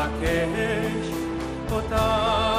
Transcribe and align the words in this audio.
Aqueles 0.00 1.12
Otários 1.70 2.49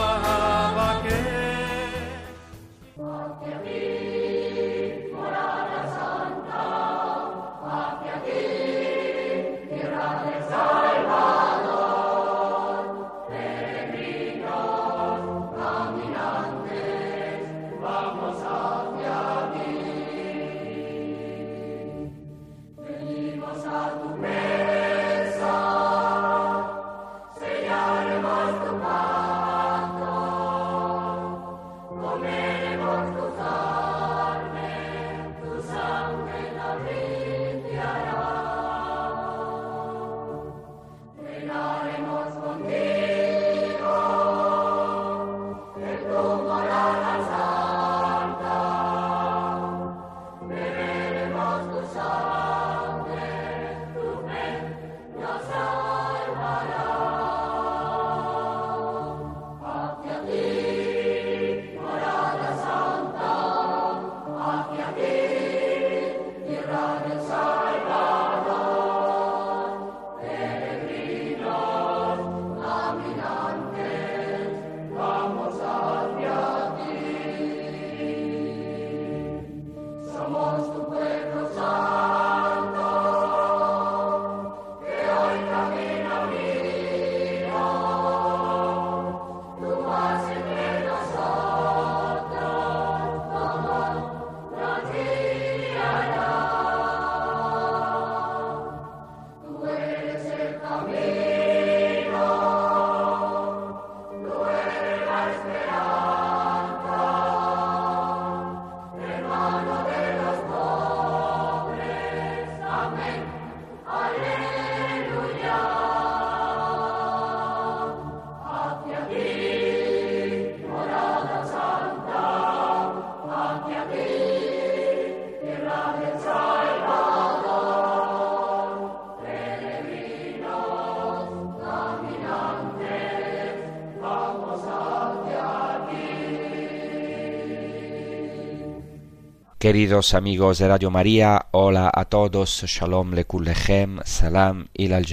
Queridos 139.61 140.16
amigos 140.16 140.57
de 140.57 140.67
Radio 140.67 140.89
María, 140.89 141.45
hola 141.51 141.91
a 141.94 142.05
todos, 142.05 142.63
Shalom 142.66 143.11
Lekullechem, 143.11 143.99
Salam 144.03 144.66
il 144.73 144.91
al 144.91 145.05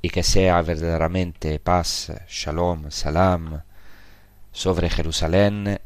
y 0.00 0.08
que 0.08 0.22
sea 0.22 0.62
verdaderamente 0.62 1.58
paz, 1.58 2.12
Shalom, 2.28 2.92
Salam 2.92 3.60
sobre 4.52 4.88
Jerusalén, 4.88 5.80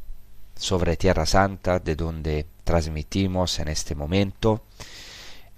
sobre 0.54 0.98
Tierra 0.98 1.24
Santa, 1.24 1.78
de 1.78 1.96
donde 1.96 2.44
transmitimos 2.64 3.60
en 3.60 3.68
este 3.68 3.94
momento. 3.94 4.64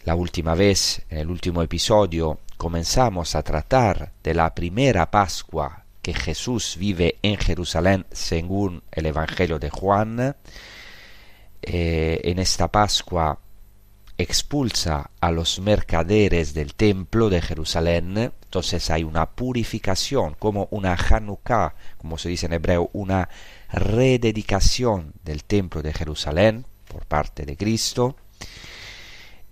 La 0.05 0.15
última 0.15 0.55
vez, 0.55 1.03
en 1.11 1.19
el 1.19 1.29
último 1.29 1.61
episodio, 1.61 2.39
comenzamos 2.57 3.35
a 3.35 3.43
tratar 3.43 4.13
de 4.23 4.33
la 4.33 4.55
primera 4.55 5.11
Pascua 5.11 5.87
que 6.01 6.15
Jesús 6.15 6.77
vive 6.79 7.17
en 7.23 7.37
Jerusalén 7.37 8.07
según 8.13 8.81
el 8.93 9.07
Evangelio 9.07 9.59
de 9.59 9.71
Juan 9.71 10.37
eh, 11.63 12.21
en 12.25 12.39
esta 12.39 12.69
Pascua 12.69 13.39
expulsa 14.19 15.11
a 15.21 15.31
los 15.31 15.61
mercaderes 15.61 16.53
del 16.53 16.75
templo 16.75 17.31
de 17.31 17.41
Jerusalén, 17.41 18.17
entonces 18.19 18.91
hay 18.91 19.05
una 19.05 19.31
purificación, 19.31 20.35
como 20.39 20.69
una 20.71 20.95
Hanukkah, 20.95 21.75
como 21.97 22.19
se 22.19 22.29
dice 22.29 22.47
en 22.47 22.53
hebreo, 22.53 22.91
una 22.93 23.29
rededicación 23.73 25.13
del 25.25 25.45
templo 25.45 25.83
de 25.83 25.95
Jerusalén 25.95 26.67
por 26.89 27.07
parte 27.07 27.47
de 27.47 27.57
Cristo. 27.57 28.17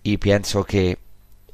Y 0.02 0.18
pienso 0.18 0.64
que 0.64 0.98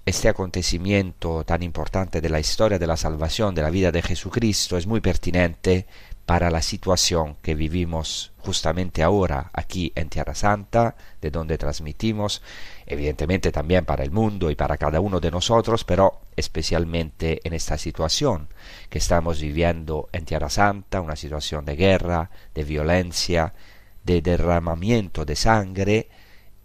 este 0.06 0.28
acontecimiento 0.28 1.44
tan 1.44 1.62
importante 1.62 2.20
de 2.20 2.28
la 2.28 2.40
historia 2.40 2.78
de 2.78 2.86
la 2.86 2.96
salvación 2.96 3.54
de 3.54 3.62
la 3.62 3.70
vida 3.70 3.90
de 3.90 4.02
Jesucristo 4.02 4.76
es 4.76 4.86
muy 4.86 5.00
pertinente 5.00 5.86
para 6.26 6.50
la 6.50 6.62
situación 6.62 7.36
que 7.42 7.54
vivimos 7.54 8.32
justamente 8.38 9.02
ahora 9.02 9.50
aquí 9.52 9.92
en 9.94 10.08
Tierra 10.08 10.34
Santa, 10.34 10.96
de 11.20 11.30
donde 11.30 11.58
transmitimos, 11.58 12.42
evidentemente 12.86 13.52
también 13.52 13.84
para 13.84 14.04
el 14.04 14.10
mundo 14.10 14.50
y 14.50 14.54
para 14.54 14.76
cada 14.76 15.00
uno 15.00 15.20
de 15.20 15.30
nosotros, 15.30 15.84
pero 15.84 16.20
especialmente 16.36 17.40
en 17.44 17.52
esta 17.52 17.76
situación 17.76 18.48
que 18.88 18.98
estamos 18.98 19.40
viviendo 19.40 20.08
en 20.12 20.24
Tierra 20.24 20.48
Santa, 20.48 21.00
una 21.00 21.16
situación 21.16 21.64
de 21.64 21.76
guerra, 21.76 22.30
de 22.54 22.64
violencia, 22.64 23.54
de 24.02 24.22
derramamiento 24.22 25.24
de 25.24 25.36
sangre 25.36 26.08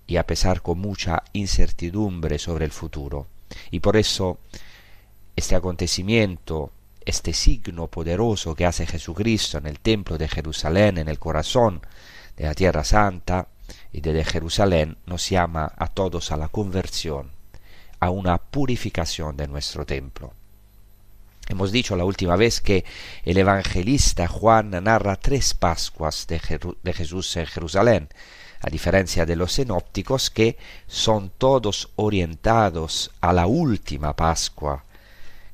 y 0.07 0.17
a 0.17 0.25
pesar 0.25 0.61
con 0.61 0.79
mucha 0.79 1.23
incertidumbre 1.33 2.39
sobre 2.39 2.65
el 2.65 2.71
futuro. 2.71 3.27
Y 3.71 3.79
por 3.79 3.97
eso 3.97 4.39
este 5.35 5.55
acontecimiento 5.55 6.71
este 7.09 7.33
signo 7.33 7.87
poderoso 7.87 8.55
que 8.55 8.65
hace 8.65 8.85
Jesucristo 8.85 9.57
en 9.57 9.65
el 9.65 9.79
templo 9.79 10.17
de 10.17 10.27
Jerusalén, 10.27 10.97
en 10.97 11.09
el 11.09 11.19
corazón 11.19 11.81
de 12.37 12.45
la 12.45 12.53
tierra 12.53 12.83
santa 12.83 13.47
y 13.91 14.01
de 14.01 14.23
Jerusalén, 14.23 14.97
nos 15.05 15.29
llama 15.29 15.73
a 15.77 15.87
todos 15.87 16.31
a 16.31 16.37
la 16.37 16.47
conversión, 16.47 17.31
a 17.99 18.09
una 18.09 18.37
purificación 18.37 19.35
de 19.35 19.47
nuestro 19.47 19.85
templo. 19.85 20.33
Hemos 21.49 21.71
dicho 21.71 21.95
la 21.95 22.05
última 22.05 22.35
vez 22.35 22.61
que 22.61 22.85
el 23.25 23.37
evangelista 23.37 24.27
Juan 24.27 24.69
narra 24.69 25.15
tres 25.15 25.55
Pascuas 25.55 26.27
de, 26.27 26.39
Jesús 26.93 27.35
en 27.37 27.47
Jerusalén. 27.47 28.07
a 28.61 28.69
diferencia 28.69 29.25
de 29.25 29.37
los 29.37 29.53
sinópticos 29.53 30.29
que 30.29 30.57
son 30.85 31.31
todos 31.37 31.89
orientados 31.95 33.09
a 33.21 33.31
la 33.31 33.47
última 33.47 34.15
Pascua 34.15 34.83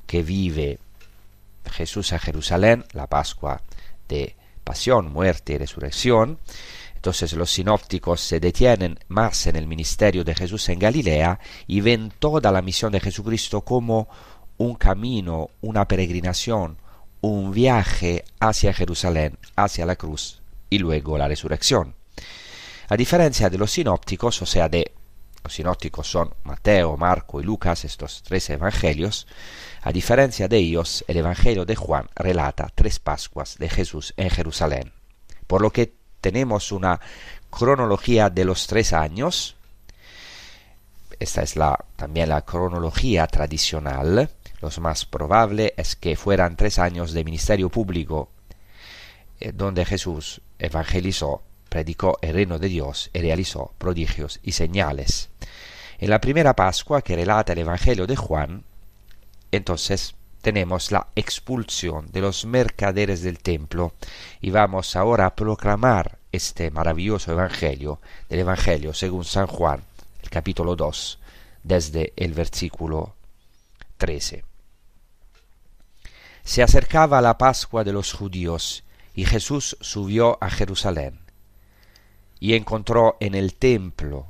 que 0.06 0.24
vive 0.24 0.80
Jesús 1.70 2.12
a 2.12 2.18
Jerusalén, 2.18 2.84
la 2.92 3.06
Pascua 3.06 3.62
de 4.08 4.36
pasión, 4.64 5.12
muerte 5.12 5.54
y 5.54 5.58
resurrección. 5.58 6.38
Entonces 6.94 7.32
los 7.34 7.50
sinópticos 7.50 8.20
se 8.20 8.40
detienen 8.40 8.98
más 9.08 9.46
en 9.46 9.56
el 9.56 9.66
ministerio 9.66 10.24
de 10.24 10.34
Jesús 10.34 10.68
en 10.68 10.78
Galilea 10.78 11.38
y 11.66 11.80
ven 11.80 12.12
toda 12.18 12.50
la 12.50 12.62
misión 12.62 12.92
de 12.92 13.00
Jesucristo 13.00 13.60
como 13.60 14.08
un 14.58 14.74
camino, 14.74 15.50
una 15.60 15.86
peregrinación, 15.86 16.78
un 17.20 17.52
viaje 17.52 18.24
hacia 18.40 18.72
Jerusalén, 18.72 19.38
hacia 19.54 19.86
la 19.86 19.96
cruz 19.96 20.40
y 20.68 20.78
luego 20.78 21.16
la 21.16 21.28
resurrección. 21.28 21.94
A 22.88 22.96
diferencia 22.96 23.50
de 23.50 23.58
los 23.58 23.70
sinópticos, 23.72 24.42
o 24.42 24.46
sea, 24.46 24.68
de 24.68 24.92
los 25.42 25.54
sinópticos 25.54 26.10
son 26.10 26.34
Mateo, 26.44 26.96
Marco 26.96 27.40
y 27.40 27.44
Lucas, 27.44 27.84
estos 27.84 28.22
tres 28.22 28.50
evangelios, 28.50 29.26
a 29.86 29.92
diferencia 29.92 30.48
de 30.48 30.56
ellos, 30.56 31.04
el 31.06 31.18
Evangelio 31.18 31.64
de 31.64 31.76
Juan 31.76 32.08
relata 32.16 32.72
tres 32.74 32.98
Pascuas 32.98 33.56
de 33.56 33.68
Jesús 33.68 34.14
en 34.16 34.30
Jerusalén, 34.30 34.90
por 35.46 35.62
lo 35.62 35.70
que 35.70 35.92
tenemos 36.20 36.72
una 36.72 37.00
cronología 37.50 38.28
de 38.28 38.44
los 38.44 38.66
tres 38.66 38.92
años, 38.92 39.54
esta 41.20 41.44
es 41.44 41.54
la, 41.54 41.78
también 41.94 42.30
la 42.30 42.42
cronología 42.42 43.28
tradicional, 43.28 44.28
lo 44.60 44.70
más 44.80 45.04
probable 45.04 45.72
es 45.76 45.94
que 45.94 46.16
fueran 46.16 46.56
tres 46.56 46.80
años 46.80 47.12
de 47.12 47.22
ministerio 47.22 47.68
público 47.68 48.28
eh, 49.38 49.52
donde 49.54 49.84
Jesús 49.84 50.40
evangelizó, 50.58 51.42
predicó 51.68 52.18
el 52.22 52.34
reino 52.34 52.58
de 52.58 52.66
Dios 52.66 53.08
y 53.14 53.20
realizó 53.20 53.72
prodigios 53.78 54.40
y 54.42 54.50
señales. 54.50 55.28
En 55.98 56.10
la 56.10 56.20
primera 56.20 56.56
Pascua 56.56 57.02
que 57.02 57.14
relata 57.14 57.52
el 57.52 57.60
Evangelio 57.60 58.08
de 58.08 58.16
Juan, 58.16 58.64
entonces 59.56 60.14
tenemos 60.42 60.92
la 60.92 61.08
expulsión 61.16 62.10
de 62.12 62.20
los 62.20 62.44
mercaderes 62.44 63.22
del 63.22 63.40
templo 63.40 63.94
y 64.40 64.50
vamos 64.50 64.94
ahora 64.94 65.26
a 65.26 65.34
proclamar 65.34 66.18
este 66.30 66.70
maravilloso 66.70 67.32
evangelio 67.32 68.00
del 68.28 68.40
evangelio 68.40 68.94
según 68.94 69.24
San 69.24 69.48
Juan, 69.48 69.82
el 70.22 70.30
capítulo 70.30 70.76
2, 70.76 71.18
desde 71.64 72.12
el 72.16 72.32
versículo 72.32 73.16
13. 73.96 74.44
Se 76.44 76.62
acercaba 76.62 77.20
la 77.20 77.38
Pascua 77.38 77.82
de 77.82 77.92
los 77.92 78.12
judíos 78.12 78.84
y 79.14 79.24
Jesús 79.24 79.76
subió 79.80 80.38
a 80.40 80.48
Jerusalén 80.48 81.18
y 82.38 82.54
encontró 82.54 83.16
en 83.18 83.34
el 83.34 83.54
templo 83.54 84.26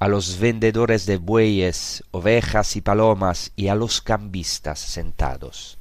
a 0.00 0.08
los 0.08 0.38
vendedores 0.38 1.04
de 1.04 1.18
bueyes, 1.18 2.02
ovejas 2.10 2.74
y 2.74 2.80
palomas 2.80 3.52
y 3.54 3.68
a 3.68 3.74
los 3.74 4.00
cambistas 4.00 4.80
sentados. 4.80 5.76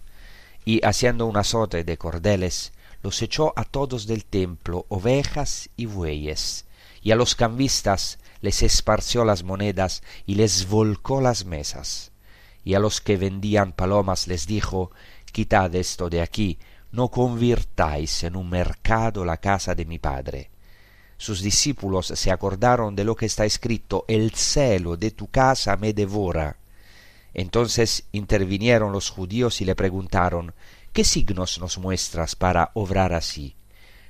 Y 0.66 0.86
haciendo 0.86 1.26
un 1.26 1.38
azote 1.38 1.86
de 1.86 1.98
cordeles, 1.98 2.74
los 3.02 3.22
echó 3.22 3.54
a 3.56 3.64
todos 3.64 4.08
del 4.08 4.26
templo, 4.26 4.86
ovejas 4.90 5.70
y 5.78 5.86
bueyes, 5.86 6.66
y 7.02 7.12
a 7.12 7.16
los 7.16 7.34
cambistas 7.34 8.20
les 8.42 8.62
esparció 8.62 9.24
las 9.24 9.44
monedas 9.44 10.04
y 10.26 10.36
les 10.36 10.68
volcó 10.68 11.22
las 11.22 11.46
mesas. 11.46 12.12
Y 12.66 12.74
a 12.74 12.80
los 12.80 13.00
que 13.00 13.16
vendían 13.16 13.72
palomas 13.72 14.28
les 14.28 14.48
dijo, 14.48 14.92
Quitad 15.32 15.74
esto 15.76 16.10
de 16.10 16.22
aquí, 16.22 16.60
no 16.92 17.08
convirtáis 17.08 18.26
en 18.26 18.36
un 18.36 18.50
mercado 18.50 19.24
la 19.24 19.38
casa 19.38 19.76
de 19.76 19.86
mi 19.86 19.98
padre 19.98 20.50
sus 21.20 21.42
discípulos 21.42 22.08
se 22.08 22.32
acordaron 22.32 22.96
de 22.96 23.04
lo 23.04 23.14
que 23.14 23.26
está 23.26 23.44
escrito, 23.44 24.06
el 24.08 24.32
celo 24.32 24.96
de 24.96 25.12
tu 25.12 25.28
casa 25.28 25.76
me 25.76 25.92
devora. 25.92 26.56
Entonces 27.34 28.06
intervinieron 28.14 28.94
los 28.94 29.10
judíos 29.10 29.60
y 29.60 29.66
le 29.66 29.76
preguntaron, 29.76 30.54
¿qué 30.94 31.04
signos 31.04 31.60
nos 31.60 31.78
muestras 31.78 32.38
para 32.38 32.72
obrar 32.74 33.12
así? 33.12 33.58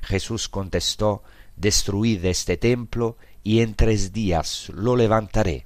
Jesús 0.01 0.47
contestó, 0.49 1.23
destruid 1.55 2.23
este 2.25 2.57
templo 2.57 3.17
y 3.43 3.61
en 3.61 3.73
tres 3.73 4.13
días 4.13 4.69
lo 4.75 4.95
levantaré. 4.95 5.65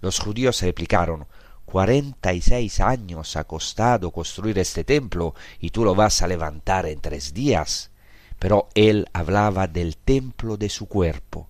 Los 0.00 0.18
judíos 0.18 0.60
replicaron, 0.62 1.28
cuarenta 1.64 2.32
y 2.32 2.40
seis 2.40 2.80
años 2.80 3.36
ha 3.36 3.44
costado 3.44 4.10
construir 4.10 4.58
este 4.58 4.82
templo 4.82 5.36
y 5.60 5.70
tú 5.70 5.84
lo 5.84 5.94
vas 5.94 6.22
a 6.22 6.26
levantar 6.26 6.86
en 6.86 7.00
tres 7.00 7.32
días 7.32 7.92
pero 8.38 8.68
él 8.74 9.08
hablaba 9.12 9.66
del 9.66 9.96
templo 9.96 10.56
de 10.56 10.68
su 10.68 10.86
cuerpo. 10.86 11.48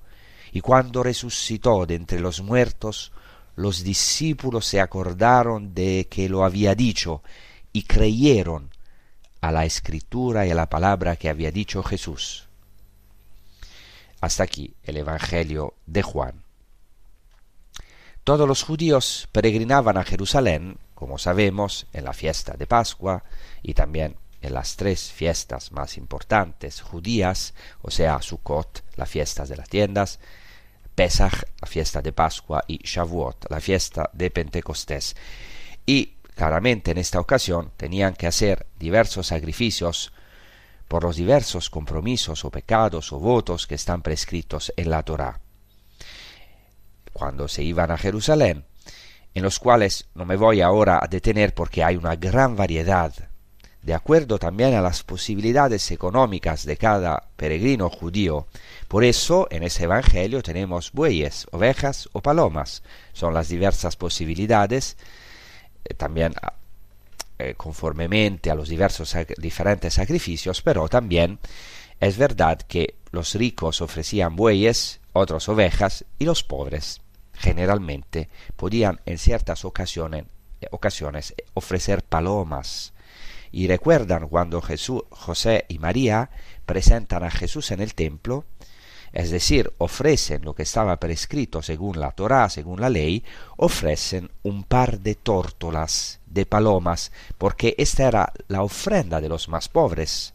Y 0.52 0.60
cuando 0.60 1.02
resucitó 1.02 1.86
de 1.86 1.96
entre 1.96 2.20
los 2.20 2.40
muertos, 2.40 3.12
los 3.56 3.82
discípulos 3.82 4.66
se 4.66 4.80
acordaron 4.80 5.74
de 5.74 6.06
que 6.10 6.28
lo 6.28 6.44
había 6.44 6.74
dicho 6.74 7.22
y 7.72 7.82
creyeron 7.82 8.70
a 9.40 9.52
la 9.52 9.64
escritura 9.64 10.46
y 10.46 10.50
a 10.50 10.54
la 10.54 10.68
palabra 10.68 11.16
que 11.16 11.28
había 11.28 11.50
dicho 11.50 11.82
Jesús. 11.82 12.48
Hasta 14.20 14.44
aquí 14.44 14.74
el 14.82 14.96
Evangelio 14.96 15.74
de 15.86 16.02
Juan. 16.02 16.42
Todos 18.24 18.48
los 18.48 18.62
judíos 18.62 19.28
peregrinaban 19.30 19.96
a 19.96 20.04
Jerusalén, 20.04 20.78
como 20.94 21.16
sabemos, 21.16 21.86
en 21.92 22.04
la 22.04 22.12
fiesta 22.12 22.54
de 22.54 22.66
Pascua 22.66 23.22
y 23.62 23.74
también 23.74 24.16
en 24.42 24.54
las 24.54 24.76
tres 24.76 25.12
fiestas 25.12 25.72
más 25.72 25.96
importantes 25.96 26.80
judías, 26.80 27.54
o 27.82 27.90
sea, 27.90 28.20
Sukkot, 28.22 28.84
la 28.96 29.06
fiesta 29.06 29.44
de 29.44 29.56
las 29.56 29.68
tiendas, 29.68 30.18
Pesach, 30.94 31.44
la 31.60 31.68
fiesta 31.68 32.00
de 32.00 32.12
Pascua, 32.12 32.64
y 32.66 32.78
Shavuot, 32.78 33.50
la 33.50 33.60
fiesta 33.60 34.10
de 34.12 34.30
Pentecostés. 34.30 35.14
Y 35.84 36.14
claramente 36.34 36.90
en 36.90 36.98
esta 36.98 37.20
ocasión 37.20 37.72
tenían 37.76 38.14
que 38.14 38.26
hacer 38.26 38.66
diversos 38.78 39.26
sacrificios 39.26 40.12
por 40.88 41.02
los 41.02 41.16
diversos 41.16 41.68
compromisos 41.68 42.44
o 42.44 42.50
pecados 42.50 43.12
o 43.12 43.18
votos 43.18 43.66
que 43.66 43.74
están 43.74 44.02
prescritos 44.02 44.72
en 44.76 44.90
la 44.90 45.02
Torá. 45.02 45.40
Cuando 47.12 47.48
se 47.48 47.62
iban 47.62 47.90
a 47.90 47.98
Jerusalén, 47.98 48.64
en 49.34 49.42
los 49.42 49.58
cuales 49.58 50.08
no 50.14 50.24
me 50.24 50.36
voy 50.36 50.62
ahora 50.62 50.98
a 51.02 51.08
detener 51.08 51.52
porque 51.52 51.84
hay 51.84 51.96
una 51.96 52.16
gran 52.16 52.56
variedad 52.56 53.12
de 53.86 53.94
acuerdo 53.94 54.40
también 54.40 54.74
a 54.74 54.80
las 54.80 55.04
posibilidades 55.04 55.92
económicas 55.92 56.66
de 56.66 56.76
cada 56.76 57.28
peregrino 57.36 57.88
judío. 57.88 58.48
Por 58.88 59.04
eso 59.04 59.46
en 59.48 59.62
ese 59.62 59.84
Evangelio 59.84 60.42
tenemos 60.42 60.90
bueyes, 60.90 61.46
ovejas 61.52 62.08
o 62.12 62.20
palomas. 62.20 62.82
Son 63.12 63.32
las 63.32 63.48
diversas 63.48 63.94
posibilidades, 63.94 64.96
eh, 65.84 65.94
también 65.94 66.34
ah, 66.42 66.54
eh, 67.38 67.54
conformemente 67.56 68.50
a 68.50 68.56
los 68.56 68.68
diversos 68.68 69.16
diferentes 69.38 69.94
sacrificios, 69.94 70.62
pero 70.62 70.88
también 70.88 71.38
es 72.00 72.18
verdad 72.18 72.58
que 72.62 72.96
los 73.12 73.34
ricos 73.36 73.80
ofrecían 73.80 74.34
bueyes, 74.34 74.98
otros 75.12 75.48
ovejas 75.48 76.04
y 76.18 76.24
los 76.24 76.42
pobres 76.42 77.02
generalmente 77.34 78.30
podían 78.56 79.00
en 79.06 79.18
ciertas 79.18 79.64
ocasiones, 79.64 80.24
ocasiones 80.72 81.36
ofrecer 81.54 82.02
palomas 82.02 82.92
y 83.52 83.68
recuerdan 83.68 84.28
cuando 84.28 84.60
Jesús, 84.62 85.02
José 85.10 85.64
y 85.68 85.78
María 85.78 86.30
presentan 86.64 87.24
a 87.24 87.30
Jesús 87.30 87.70
en 87.70 87.80
el 87.80 87.94
templo, 87.94 88.44
es 89.12 89.30
decir, 89.30 89.72
ofrecen 89.78 90.44
lo 90.44 90.54
que 90.54 90.64
estaba 90.64 90.98
prescrito 90.98 91.62
según 91.62 92.00
la 92.00 92.10
Torá, 92.10 92.50
según 92.50 92.80
la 92.80 92.90
ley, 92.90 93.24
ofrecen 93.56 94.30
un 94.42 94.64
par 94.64 95.00
de 95.00 95.14
tórtolas, 95.14 96.20
de 96.26 96.44
palomas, 96.44 97.12
porque 97.38 97.74
esta 97.78 98.08
era 98.08 98.32
la 98.48 98.62
ofrenda 98.62 99.20
de 99.20 99.28
los 99.28 99.48
más 99.48 99.68
pobres. 99.68 100.34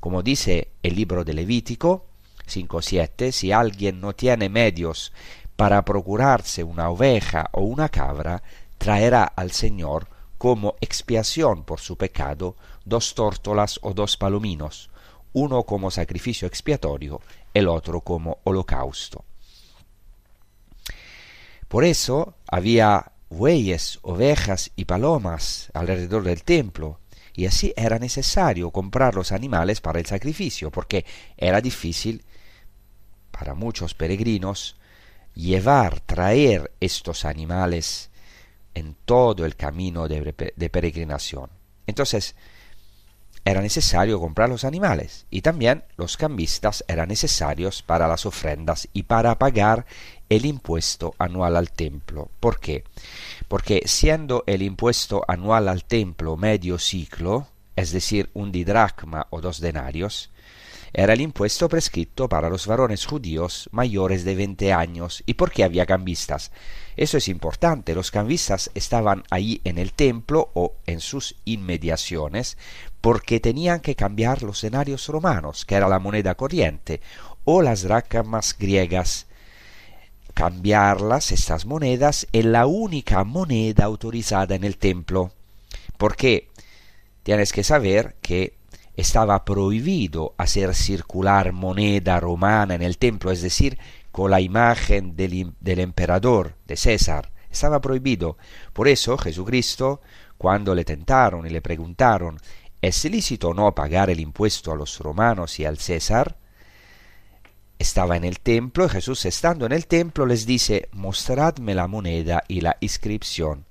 Como 0.00 0.22
dice 0.22 0.68
el 0.82 0.96
libro 0.96 1.24
de 1.24 1.34
Levítico 1.34 2.06
5.7, 2.48 3.32
si 3.32 3.52
alguien 3.52 4.00
no 4.00 4.14
tiene 4.14 4.48
medios 4.48 5.12
para 5.56 5.84
procurarse 5.84 6.64
una 6.64 6.88
oveja 6.88 7.50
o 7.52 7.60
una 7.60 7.88
cabra, 7.88 8.42
traerá 8.78 9.24
al 9.24 9.52
Señor 9.52 10.08
como 10.42 10.74
expiación 10.80 11.62
por 11.62 11.78
su 11.78 11.96
pecado 11.96 12.56
dos 12.84 13.14
tórtolas 13.14 13.78
o 13.80 13.94
dos 13.94 14.16
palominos, 14.16 14.90
uno 15.34 15.62
como 15.62 15.92
sacrificio 15.92 16.48
expiatorio, 16.48 17.20
el 17.54 17.68
otro 17.68 18.00
como 18.00 18.38
holocausto. 18.42 19.24
Por 21.68 21.84
eso 21.84 22.34
había 22.48 23.12
bueyes, 23.30 24.00
ovejas 24.02 24.72
y 24.74 24.84
palomas 24.84 25.70
alrededor 25.74 26.24
del 26.24 26.42
templo, 26.42 26.98
y 27.34 27.46
así 27.46 27.72
era 27.76 28.00
necesario 28.00 28.72
comprar 28.72 29.14
los 29.14 29.30
animales 29.30 29.80
para 29.80 30.00
el 30.00 30.06
sacrificio, 30.06 30.72
porque 30.72 31.06
era 31.36 31.60
difícil 31.60 32.24
para 33.30 33.54
muchos 33.54 33.94
peregrinos 33.94 34.74
llevar, 35.36 36.00
traer 36.00 36.72
estos 36.80 37.24
animales 37.24 38.10
en 38.74 38.96
todo 39.04 39.44
el 39.44 39.56
camino 39.56 40.08
de, 40.08 40.70
peregrinación. 40.70 41.50
Entonces, 41.86 42.34
era 43.44 43.60
necesario 43.60 44.20
comprar 44.20 44.48
los 44.48 44.64
animales 44.64 45.26
y 45.30 45.42
también 45.42 45.84
los 45.96 46.16
cambistas 46.16 46.84
eran 46.86 47.08
necesarios 47.08 47.82
para 47.82 48.06
las 48.06 48.24
ofrendas 48.24 48.88
y 48.92 49.02
para 49.02 49.38
pagar 49.38 49.84
el 50.28 50.46
impuesto 50.46 51.14
anual 51.18 51.56
al 51.56 51.72
templo. 51.72 52.30
¿Por 52.38 52.60
qué? 52.60 52.84
Porque 53.48 53.82
siendo 53.86 54.44
el 54.46 54.62
impuesto 54.62 55.24
anual 55.26 55.68
al 55.68 55.84
templo 55.84 56.36
medio 56.36 56.78
ciclo, 56.78 57.48
es 57.74 57.90
decir, 57.90 58.30
un 58.32 58.52
didracma 58.52 59.26
o 59.30 59.40
dos 59.40 59.60
denarios, 59.60 60.31
era 60.94 61.14
el 61.14 61.22
impuesto 61.22 61.68
prescrito 61.68 62.28
para 62.28 62.50
los 62.50 62.66
varones 62.66 63.06
judíos 63.06 63.68
mayores 63.72 64.24
de 64.24 64.34
20 64.34 64.72
años. 64.74 65.22
¿Y 65.24 65.34
por 65.34 65.50
qué 65.50 65.64
había 65.64 65.86
cambistas? 65.86 66.50
Eso 66.96 67.16
es 67.16 67.28
importante. 67.28 67.94
Los 67.94 68.10
cambistas 68.10 68.70
estaban 68.74 69.24
ahí 69.30 69.62
en 69.64 69.78
el 69.78 69.94
templo 69.94 70.50
o 70.52 70.74
en 70.86 71.00
sus 71.00 71.36
inmediaciones 71.46 72.58
porque 73.00 73.40
tenían 73.40 73.80
que 73.80 73.96
cambiar 73.96 74.42
los 74.42 74.60
denarios 74.60 75.08
romanos, 75.08 75.64
que 75.64 75.76
era 75.76 75.88
la 75.88 75.98
moneda 75.98 76.34
corriente, 76.34 77.00
o 77.44 77.62
las 77.62 77.82
dracmas 77.82 78.54
griegas. 78.58 79.26
Cambiarlas, 80.34 81.32
estas 81.32 81.64
monedas, 81.64 82.26
en 82.32 82.52
la 82.52 82.66
única 82.66 83.24
moneda 83.24 83.84
autorizada 83.84 84.54
en 84.54 84.64
el 84.64 84.76
templo. 84.76 85.32
Porque 85.96 86.48
tienes 87.22 87.52
que 87.52 87.64
saber 87.64 88.16
que 88.20 88.54
estaba 88.96 89.44
prohibido 89.44 90.34
hacer 90.36 90.74
circular 90.74 91.52
moneda 91.52 92.20
romana 92.20 92.74
en 92.74 92.82
el 92.82 92.98
templo, 92.98 93.30
es 93.30 93.42
decir, 93.42 93.78
con 94.10 94.30
la 94.30 94.40
imagen 94.40 95.16
del, 95.16 95.54
emperador, 95.78 96.56
de 96.66 96.76
César. 96.76 97.32
Estaba 97.50 97.80
prohibido. 97.80 98.36
Por 98.72 98.88
eso 98.88 99.16
Jesucristo, 99.16 100.00
cuando 100.36 100.74
le 100.74 100.84
tentaron 100.84 101.46
y 101.46 101.50
le 101.50 101.62
preguntaron, 101.62 102.38
¿es 102.80 103.04
lícito 103.04 103.50
o 103.50 103.54
no 103.54 103.74
pagar 103.74 104.10
el 104.10 104.20
impuesto 104.20 104.72
a 104.72 104.76
los 104.76 104.98
romanos 104.98 105.58
y 105.58 105.64
al 105.64 105.78
César? 105.78 106.36
Estaba 107.78 108.16
en 108.16 108.24
el 108.24 108.40
templo 108.40 108.84
y 108.84 108.90
Jesús 108.90 109.24
estando 109.24 109.66
en 109.66 109.72
el 109.72 109.86
templo 109.86 110.26
les 110.26 110.46
dice, 110.46 110.88
mostradme 110.92 111.74
la 111.74 111.88
moneda 111.88 112.44
y 112.46 112.60
la 112.60 112.76
inscripción. 112.80 113.64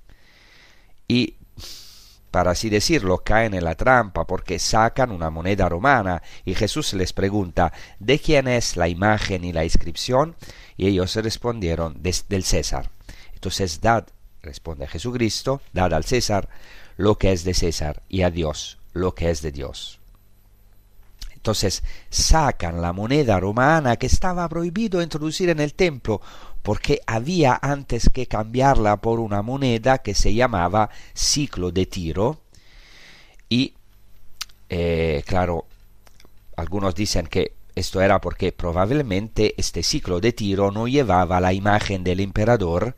Y 1.08 1.36
para 2.32 2.52
así 2.52 2.70
decirlo, 2.70 3.18
caen 3.18 3.52
en 3.52 3.62
la 3.62 3.76
trampa 3.76 4.26
porque 4.26 4.58
sacan 4.58 5.12
una 5.12 5.30
moneda 5.30 5.68
romana 5.68 6.22
y 6.46 6.54
Jesús 6.54 6.94
les 6.94 7.12
pregunta 7.12 7.72
¿de 8.00 8.18
quién 8.18 8.48
es 8.48 8.76
la 8.76 8.88
imagen 8.88 9.44
y 9.44 9.52
la 9.52 9.64
inscripción? 9.64 10.34
Y 10.76 10.88
ellos 10.88 11.14
respondieron 11.14 12.02
del 12.02 12.42
César. 12.42 12.90
Entonces 13.34 13.82
dad, 13.82 14.06
responde 14.42 14.88
Jesucristo, 14.88 15.60
dad 15.74 15.92
al 15.92 16.04
César 16.04 16.48
lo 16.96 17.18
que 17.18 17.32
es 17.32 17.44
de 17.44 17.52
César 17.52 18.02
y 18.08 18.22
a 18.22 18.30
Dios 18.30 18.78
lo 18.94 19.14
que 19.14 19.30
es 19.30 19.42
de 19.42 19.52
Dios. 19.52 20.00
Entonces 21.34 21.82
sacan 22.08 22.80
la 22.80 22.94
moneda 22.94 23.38
romana 23.40 23.96
que 23.96 24.06
estaba 24.06 24.48
prohibido 24.48 25.02
introducir 25.02 25.50
en 25.50 25.60
el 25.60 25.74
templo 25.74 26.22
porque 26.62 27.00
había 27.06 27.58
antes 27.60 28.08
que 28.08 28.26
cambiarla 28.26 28.98
por 28.98 29.20
una 29.20 29.42
moneda 29.42 29.98
que 29.98 30.14
se 30.14 30.34
llamaba 30.34 30.90
ciclo 31.14 31.72
de 31.72 31.86
tiro. 31.86 32.40
Y 33.48 33.74
eh, 34.68 35.22
claro 35.26 35.66
algunos 36.56 36.94
dicen 36.94 37.26
que 37.26 37.52
esto 37.74 38.00
era 38.00 38.20
porque 38.20 38.52
probablemente 38.52 39.54
este 39.56 39.82
ciclo 39.82 40.20
de 40.20 40.32
tiro 40.32 40.70
no 40.70 40.86
llevaba 40.86 41.40
la 41.40 41.52
imagen 41.52 42.04
del 42.04 42.20
emperador 42.20 42.94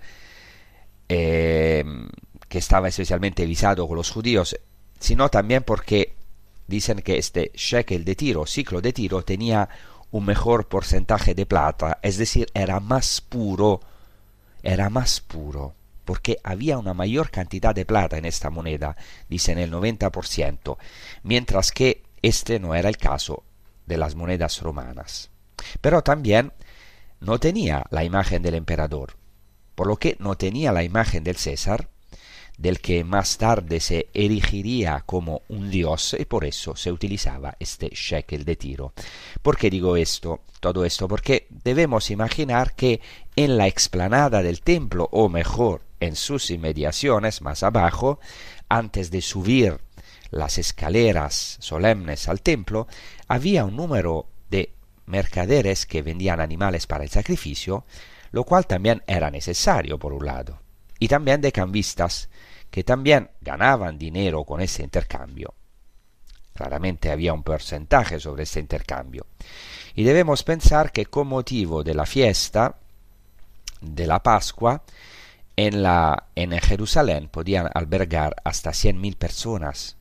eh, 1.08 1.84
que 2.48 2.58
estaba 2.58 2.88
especialmente 2.88 3.46
visado 3.46 3.86
con 3.86 3.96
los 3.96 4.10
judíos 4.10 4.56
sino 4.98 5.28
también 5.28 5.62
porque 5.62 6.14
dicen 6.66 7.02
que 7.02 7.18
este 7.18 7.52
shekel 7.54 8.04
de 8.04 8.14
tiro, 8.16 8.46
ciclo 8.46 8.80
de 8.80 8.92
tiro, 8.92 9.22
tenía 9.22 9.68
un 10.14 10.24
mejor 10.24 10.68
porcentaje 10.68 11.34
de 11.34 11.44
plata, 11.44 11.98
es 12.00 12.18
decir, 12.18 12.46
era 12.54 12.78
más 12.78 13.20
puro, 13.20 13.80
era 14.62 14.88
más 14.88 15.20
puro, 15.20 15.74
porque 16.04 16.38
había 16.44 16.78
una 16.78 16.94
mayor 16.94 17.32
cantidad 17.32 17.74
de 17.74 17.84
plata 17.84 18.16
en 18.16 18.24
esta 18.24 18.48
moneda, 18.48 18.96
dicen 19.28 19.58
el 19.58 19.72
90%, 19.72 20.76
mientras 21.24 21.72
que 21.72 22.04
este 22.22 22.60
no 22.60 22.76
era 22.76 22.88
el 22.88 22.96
caso 22.96 23.42
de 23.86 23.96
las 23.96 24.14
monedas 24.14 24.62
romanas. 24.62 25.30
Pero 25.80 26.02
también 26.02 26.52
no 27.18 27.40
tenía 27.40 27.84
la 27.90 28.04
imagen 28.04 28.40
del 28.40 28.54
emperador, 28.54 29.16
por 29.74 29.88
lo 29.88 29.96
que 29.96 30.16
no 30.20 30.36
tenía 30.36 30.70
la 30.70 30.84
imagen 30.84 31.24
del 31.24 31.38
César, 31.38 31.88
del 32.56 32.80
que 32.80 33.04
más 33.04 33.36
tarde 33.36 33.80
se 33.80 34.08
erigiría 34.14 35.02
como 35.06 35.42
un 35.48 35.70
dios 35.70 36.16
y 36.18 36.24
por 36.24 36.44
eso 36.44 36.76
se 36.76 36.92
utilizaba 36.92 37.56
este 37.58 37.88
shekel 37.88 38.44
de 38.44 38.56
tiro. 38.56 38.92
¿Por 39.42 39.56
qué 39.56 39.70
digo 39.70 39.96
esto? 39.96 40.40
Todo 40.60 40.84
esto 40.84 41.08
porque 41.08 41.46
debemos 41.50 42.10
imaginar 42.10 42.74
que 42.74 43.00
en 43.36 43.56
la 43.56 43.66
explanada 43.66 44.42
del 44.42 44.62
templo, 44.62 45.08
o 45.12 45.28
mejor, 45.28 45.82
en 46.00 46.16
sus 46.16 46.50
inmediaciones 46.50 47.42
más 47.42 47.62
abajo, 47.62 48.20
antes 48.68 49.10
de 49.10 49.20
subir 49.20 49.78
las 50.30 50.58
escaleras 50.58 51.56
solemnes 51.60 52.28
al 52.28 52.40
templo, 52.40 52.86
había 53.28 53.64
un 53.64 53.76
número 53.76 54.26
de 54.50 54.72
mercaderes 55.06 55.86
que 55.86 56.02
vendían 56.02 56.40
animales 56.40 56.86
para 56.86 57.04
el 57.04 57.10
sacrificio, 57.10 57.84
lo 58.32 58.44
cual 58.44 58.66
también 58.66 59.02
era 59.06 59.30
necesario 59.30 59.98
por 59.98 60.12
un 60.12 60.26
lado, 60.26 60.60
y 61.04 61.08
también 61.08 61.42
de 61.42 61.52
cambistas 61.52 62.30
que 62.70 62.82
también 62.82 63.30
ganaban 63.42 63.98
dinero 63.98 64.42
con 64.44 64.62
ese 64.62 64.82
intercambio. 64.82 65.52
Claramente 66.54 67.10
había 67.10 67.34
un 67.34 67.42
porcentaje 67.42 68.18
sobre 68.18 68.44
este 68.44 68.58
intercambio. 68.58 69.26
Y 69.94 70.04
debemos 70.04 70.42
pensar 70.44 70.92
que 70.92 71.04
con 71.04 71.26
motivo 71.26 71.84
de 71.84 71.92
la 71.92 72.06
fiesta 72.06 72.76
de 73.82 74.06
la 74.06 74.22
Pascua, 74.22 74.82
en, 75.56 75.82
la, 75.82 76.28
en 76.36 76.58
Jerusalén 76.58 77.28
podían 77.28 77.68
albergar 77.74 78.36
hasta 78.42 78.72
cien 78.72 78.98
mil 78.98 79.16
personas. 79.16 79.98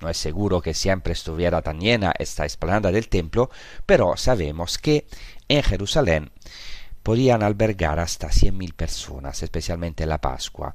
No 0.00 0.08
es 0.08 0.16
seguro 0.16 0.60
que 0.60 0.74
siempre 0.74 1.12
estuviera 1.12 1.62
tan 1.62 1.78
llena 1.78 2.12
esta 2.18 2.44
esplanada 2.44 2.90
del 2.90 3.08
templo, 3.08 3.50
pero 3.86 4.16
sabemos 4.16 4.78
que 4.78 5.06
en 5.46 5.62
Jerusalén 5.62 6.32
podían 7.02 7.42
albergar 7.42 7.98
hasta 7.98 8.30
cien 8.30 8.56
mil 8.56 8.74
personas, 8.74 9.42
especialmente 9.42 10.02
en 10.02 10.10
la 10.10 10.20
Pascua. 10.20 10.74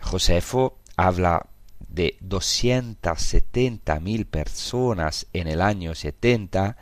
Josefo 0.00 0.78
habla 0.96 1.46
de 1.78 2.16
270 2.20 4.00
mil 4.00 4.26
personas 4.26 5.26
en 5.32 5.48
el 5.48 5.60
año 5.60 5.94
70, 5.94 6.76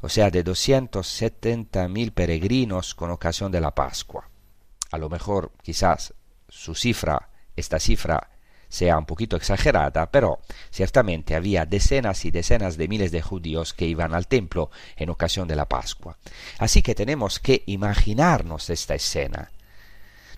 o 0.00 0.08
sea, 0.08 0.30
de 0.30 0.42
270 0.42 1.88
mil 1.88 2.12
peregrinos 2.12 2.94
con 2.94 3.10
ocasión 3.10 3.52
de 3.52 3.60
la 3.60 3.74
Pascua. 3.74 4.28
A 4.90 4.98
lo 4.98 5.08
mejor, 5.08 5.52
quizás, 5.62 6.14
su 6.48 6.74
cifra, 6.74 7.30
esta 7.56 7.78
cifra, 7.78 8.30
sea 8.68 8.98
un 8.98 9.06
poquito 9.06 9.36
exagerada, 9.36 10.10
pero 10.10 10.40
ciertamente 10.70 11.34
había 11.34 11.64
decenas 11.64 12.24
y 12.24 12.30
decenas 12.30 12.76
de 12.76 12.88
miles 12.88 13.10
de 13.12 13.22
judíos 13.22 13.72
que 13.72 13.86
iban 13.86 14.14
al 14.14 14.26
templo 14.26 14.70
en 14.96 15.10
ocasión 15.10 15.48
de 15.48 15.56
la 15.56 15.66
Pascua. 15.66 16.16
Así 16.58 16.82
que 16.82 16.94
tenemos 16.94 17.38
que 17.40 17.62
imaginarnos 17.66 18.70
esta 18.70 18.94
escena. 18.94 19.50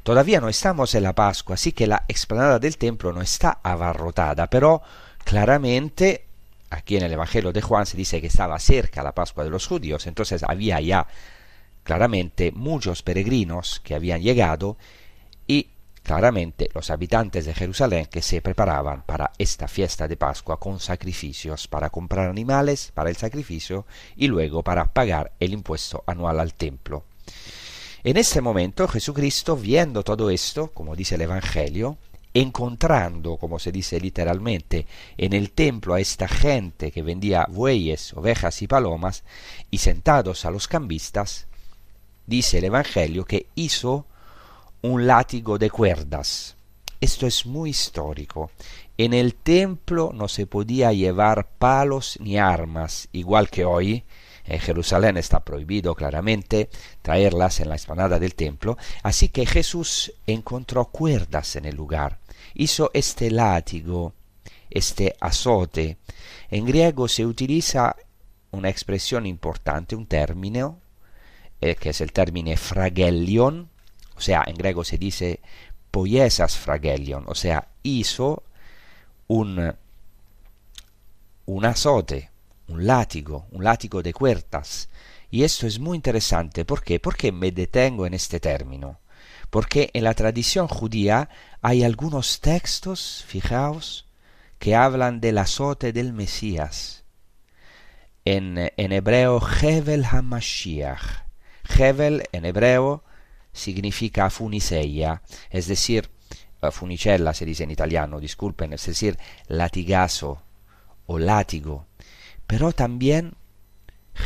Todavía 0.02 0.40
no 0.40 0.48
estamos 0.48 0.94
en 0.94 1.02
la 1.02 1.14
Pascua, 1.14 1.54
así 1.54 1.72
que 1.72 1.86
la 1.86 2.04
explanada 2.08 2.58
del 2.58 2.78
templo 2.78 3.12
no 3.12 3.20
está 3.20 3.58
abarrotada, 3.62 4.48
pero 4.48 4.82
claramente 5.24 6.24
aquí 6.70 6.96
en 6.96 7.02
el 7.02 7.12
Evangelio 7.12 7.52
de 7.52 7.60
Juan 7.60 7.84
se 7.84 7.96
dice 7.96 8.20
que 8.20 8.28
estaba 8.28 8.58
cerca 8.58 9.02
la 9.02 9.14
Pascua 9.14 9.44
de 9.44 9.50
los 9.50 9.66
judíos, 9.66 10.06
entonces 10.06 10.42
había 10.42 10.80
ya 10.80 11.06
claramente 11.82 12.52
muchos 12.52 13.02
peregrinos 13.02 13.80
que 13.80 13.94
habían 13.94 14.22
llegado 14.22 14.76
claramente 16.02 16.68
los 16.74 16.90
habitantes 16.90 17.46
de 17.46 17.54
Jerusalén 17.54 18.06
que 18.06 18.22
se 18.22 18.40
preparaban 18.40 19.02
para 19.02 19.32
esta 19.38 19.68
fiesta 19.68 20.08
de 20.08 20.16
Pascua 20.16 20.58
con 20.58 20.80
sacrificios 20.80 21.68
para 21.68 21.90
comprar 21.90 22.28
animales 22.28 22.90
para 22.94 23.10
el 23.10 23.16
sacrificio 23.16 23.86
y 24.16 24.26
luego 24.26 24.62
para 24.62 24.92
pagar 24.92 25.32
el 25.40 25.52
impuesto 25.52 26.02
anual 26.06 26.40
al 26.40 26.54
templo. 26.54 27.04
En 28.02 28.16
ese 28.16 28.40
momento 28.40 28.88
Jesucristo, 28.88 29.56
viendo 29.56 30.02
todo 30.02 30.30
esto, 30.30 30.68
como 30.68 30.96
dice 30.96 31.16
el 31.16 31.22
Evangelio, 31.22 31.98
encontrando, 32.32 33.36
como 33.36 33.58
se 33.58 33.72
dice 33.72 34.00
literalmente, 34.00 34.86
en 35.18 35.32
el 35.32 35.50
templo 35.50 35.94
a 35.94 36.00
esta 36.00 36.28
gente 36.28 36.92
que 36.92 37.02
vendía 37.02 37.46
bueyes, 37.48 38.14
ovejas 38.14 38.62
y 38.62 38.68
palomas, 38.68 39.24
y 39.70 39.78
sentados 39.78 40.44
a 40.44 40.50
los 40.50 40.68
cambistas, 40.68 41.46
dice 42.26 42.58
el 42.58 42.64
Evangelio 42.64 43.24
que 43.24 43.46
hizo 43.54 44.06
un 44.82 45.06
látigo 45.06 45.58
de 45.58 45.70
cuerdas. 45.70 46.56
Esto 47.00 47.26
es 47.26 47.46
muy 47.46 47.70
histórico. 47.70 48.50
En 48.98 49.14
el 49.14 49.34
templo 49.34 50.12
no 50.14 50.28
se 50.28 50.46
podía 50.46 50.92
llevar 50.92 51.48
palos 51.58 52.18
ni 52.20 52.38
armas, 52.38 53.08
igual 53.12 53.48
que 53.48 53.64
hoy, 53.64 54.04
en 54.44 54.58
Jerusalén 54.58 55.16
está 55.16 55.40
prohibido 55.40 55.94
claramente 55.94 56.68
traerlas 57.02 57.60
en 57.60 57.68
la 57.68 57.76
explanada 57.76 58.18
del 58.18 58.34
templo, 58.34 58.76
así 59.02 59.28
que 59.28 59.46
Jesús 59.46 60.12
encontró 60.26 60.86
cuerdas 60.86 61.56
en 61.56 61.64
el 61.66 61.76
lugar, 61.76 62.18
hizo 62.54 62.90
este 62.92 63.30
látigo 63.30 64.12
este 64.70 65.16
azote. 65.20 65.98
En 66.50 66.64
griego 66.64 67.08
se 67.08 67.26
utiliza 67.26 67.96
una 68.52 68.68
expresión 68.68 69.26
importante, 69.26 69.96
un 69.96 70.06
término, 70.06 70.78
eh, 71.60 71.74
que 71.74 71.90
es 71.90 72.00
el 72.00 72.12
término 72.12 72.56
fragelion, 72.56 73.68
o 74.20 74.22
sea, 74.22 74.44
en 74.46 74.54
griego 74.54 74.84
se 74.84 74.98
dice 74.98 75.40
poiesas 75.90 76.54
fragelion, 76.58 77.24
o 77.26 77.34
sea, 77.34 77.68
hizo 77.82 78.42
un, 79.28 79.74
un 81.46 81.64
azote, 81.64 82.28
un 82.68 82.86
látigo, 82.86 83.46
un 83.50 83.64
látigo 83.64 84.02
de 84.02 84.12
cuerdas. 84.12 84.90
Y 85.30 85.42
esto 85.42 85.66
es 85.66 85.78
muy 85.78 85.96
interesante, 85.96 86.66
¿por 86.66 86.82
qué? 86.82 87.00
Porque 87.00 87.32
me 87.32 87.50
detengo 87.50 88.04
en 88.04 88.12
este 88.12 88.40
término. 88.40 88.98
Porque 89.48 89.88
en 89.94 90.04
la 90.04 90.12
tradición 90.12 90.68
judía 90.68 91.30
hay 91.62 91.82
algunos 91.82 92.40
textos, 92.42 93.24
fijaos, 93.26 94.06
que 94.58 94.74
hablan 94.74 95.22
del 95.22 95.38
azote 95.38 95.94
del 95.94 96.12
Mesías. 96.12 97.04
En, 98.26 98.70
en 98.76 98.92
hebreo, 98.92 99.40
Hevel 99.40 100.04
HaMashiach. 100.04 101.24
Hevel 101.78 102.24
en 102.32 102.44
hebreo 102.44 103.02
significa 103.52 104.30
funiseia, 104.30 105.22
es 105.50 105.66
decir, 105.66 106.10
eh, 106.62 106.70
funicella 106.70 107.32
se 107.34 107.44
dice 107.44 107.64
en 107.64 107.70
italiano, 107.70 108.20
disculpen, 108.20 108.72
es 108.72 108.86
decir, 108.86 109.18
latigazo 109.48 110.42
o 111.06 111.18
látigo. 111.18 111.86
Pero 112.46 112.72
también 112.72 113.34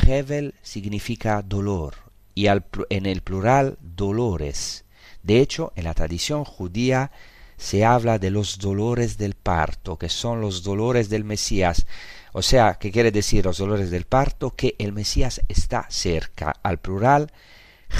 Hevel 0.06 0.54
significa 0.62 1.42
dolor 1.42 1.94
y 2.34 2.46
en 2.46 3.06
el 3.06 3.20
plural 3.22 3.78
dolores. 3.80 4.84
De 5.22 5.40
hecho, 5.40 5.72
en 5.76 5.84
la 5.84 5.94
tradición 5.94 6.44
judía 6.44 7.12
se 7.56 7.84
habla 7.84 8.18
de 8.18 8.30
los 8.30 8.58
dolores 8.58 9.16
del 9.16 9.34
parto, 9.34 9.96
que 9.96 10.08
son 10.08 10.40
los 10.40 10.62
dolores 10.64 11.08
del 11.08 11.24
Mesías. 11.24 11.86
O 12.32 12.42
sea, 12.42 12.74
¿qué 12.74 12.90
quiere 12.90 13.12
decir 13.12 13.44
los 13.44 13.58
dolores 13.58 13.90
del 13.90 14.04
parto? 14.04 14.56
Que 14.56 14.74
el 14.78 14.92
Mesías 14.92 15.40
está 15.48 15.86
cerca. 15.88 16.52
Al 16.62 16.78
plural, 16.78 17.32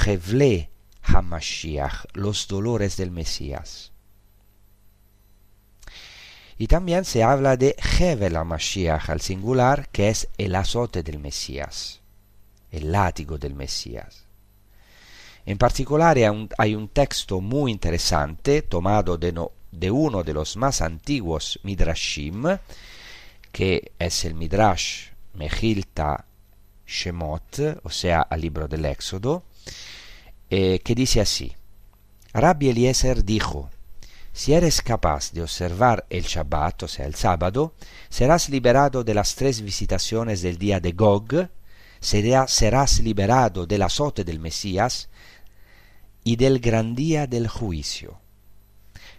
Hevle 0.05 0.71
Hamashiach, 1.05 2.07
los 2.15 2.49
dolores 2.49 2.97
del 2.97 3.11
Mesías. 3.11 3.93
Y 6.57 6.67
también 6.69 7.05
se 7.05 7.23
habla 7.23 7.57
de 7.57 7.77
Hevel 7.99 8.37
Hamashiach 8.37 9.11
al 9.11 9.21
singular, 9.21 9.89
que 9.91 10.09
es 10.09 10.29
el 10.39 10.55
azote 10.55 11.03
del 11.03 11.19
Mesías, 11.19 12.01
el 12.71 12.93
látigo 12.93 13.39
del 13.39 13.55
Mesías. 13.55 14.25
En 15.47 15.59
particular 15.59 16.17
hay 16.57 16.75
un, 16.75 16.89
texto 16.89 17.41
muy 17.41 17.71
interesante 17.71 18.63
tomado 18.63 19.19
de, 19.19 19.91
uno 19.91 20.23
de 20.23 20.33
los 20.33 20.57
más 20.57 20.81
antiguos 20.81 21.61
Midrashim, 21.65 22.45
que 23.53 23.93
es 23.99 24.25
el 24.25 24.35
Midrash 24.35 25.09
Mechilta 25.35 26.25
Shemot, 26.87 27.81
o 27.83 27.91
sea, 27.91 28.23
al 28.23 28.41
libro 28.41 28.69
del 28.69 28.87
Éxodo, 28.87 29.43
eh, 30.57 30.79
que 30.85 30.95
dice 30.95 31.21
así. 31.21 31.57
Rabbi 32.33 32.69
Eliezer 32.69 33.25
dijo, 33.25 33.71
si 34.33 34.53
eres 34.53 34.83
capaz 34.83 35.33
de 35.33 35.43
observar 35.43 36.07
el 36.11 36.23
Shabbat, 36.23 36.85
o 36.85 36.87
sea, 36.87 37.07
el 37.07 37.17
sábado, 37.17 37.75
serás 38.09 38.49
liberado 38.49 39.03
de 39.03 39.15
las 39.15 39.35
tres 39.35 39.63
visitaciones 39.63 40.43
del 40.43 40.57
día 40.57 40.79
de 40.79 40.93
Gog, 40.93 41.49
serás 42.01 43.01
liberado 43.01 43.67
del 43.67 43.83
azote 43.83 44.23
del 44.23 44.39
Mesías, 44.39 45.09
y 46.23 46.37
del 46.37 46.61
gran 46.61 46.95
día 46.95 47.27
del 47.27 47.49
juicio. 47.49 48.21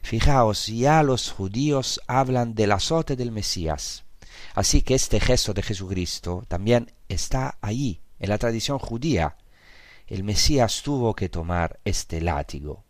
Fijaos, 0.03 0.67
ya 0.67 1.03
los 1.03 1.31
judíos 1.31 1.99
hablan 2.07 2.55
del 2.55 2.71
azote 2.71 3.17
del 3.17 3.33
Mesías. 3.33 4.05
Así 4.53 4.81
que 4.83 4.95
este 4.95 5.19
gesto 5.19 5.53
de 5.53 5.63
Jesucristo 5.63 6.45
también 6.47 6.93
está 7.09 7.57
ahí, 7.59 7.99
en 8.19 8.29
la 8.29 8.37
tradición 8.37 8.79
judía. 8.79 9.35
El 10.07 10.23
Mesías 10.23 10.81
tuvo 10.83 11.15
que 11.15 11.29
tomar 11.29 11.79
este 11.83 12.21
látigo. 12.21 12.83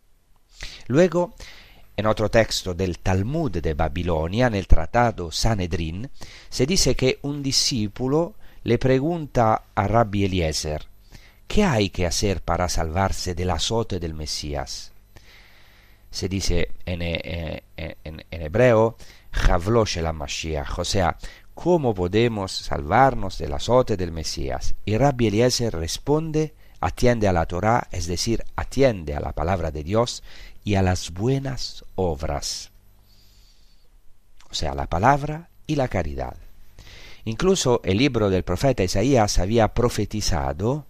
Luego, 0.86 1.34
en 1.96 2.06
otro 2.06 2.30
texto 2.30 2.74
del 2.74 2.98
Talmud 2.98 3.50
de 3.50 3.74
Babilonia, 3.74 4.46
en 4.46 4.54
el 4.54 4.66
tratado 4.66 5.32
Sanedrin, 5.32 6.10
se 6.48 6.66
dice 6.66 6.94
que 6.94 7.18
un 7.22 7.42
discípulo 7.42 8.34
le 8.64 8.78
pregunta 8.78 9.62
a 9.74 9.88
Rabbi 9.88 10.24
Eliezer, 10.24 10.86
¿Qué 11.46 11.64
hay 11.64 11.90
que 11.90 12.06
hacer 12.06 12.42
para 12.42 12.68
salvarse 12.68 13.34
del 13.34 13.50
azote 13.50 14.00
del 14.00 14.14
Mesías? 14.14 14.92
Se 16.10 16.28
dice 16.28 16.72
en, 16.84 17.02
eh, 17.02 17.62
en, 17.76 18.24
hebreo, 18.30 18.96
la 20.02 20.12
Mashiach, 20.12 20.78
o 20.78 20.84
sea, 20.84 21.16
¿cómo 21.54 21.94
podemos 21.94 22.52
salvarnos 22.52 23.38
del 23.38 23.52
azote 23.52 23.96
del 23.96 24.12
Mesías? 24.12 24.74
Y 24.84 24.96
Rabbi 24.96 25.28
Eliezer 25.28 25.74
responde, 25.74 26.54
atiende 26.80 27.28
a 27.28 27.32
la 27.32 27.46
Torah, 27.46 27.88
es 27.90 28.06
decir, 28.06 28.44
atiende 28.56 29.14
a 29.14 29.20
la 29.20 29.32
palabra 29.32 29.70
de 29.70 29.82
Dios 29.82 30.22
y 30.64 30.74
a 30.74 30.82
las 30.82 31.10
buenas 31.12 31.84
obras. 31.94 32.70
O 34.50 34.54
sea, 34.54 34.74
la 34.74 34.86
palabra 34.86 35.48
y 35.66 35.76
la 35.76 35.88
caridad. 35.88 36.36
Incluso 37.24 37.80
el 37.84 37.98
libro 37.98 38.30
del 38.30 38.44
profeta 38.44 38.84
Isaías 38.84 39.38
había 39.38 39.74
profetizado 39.74 40.86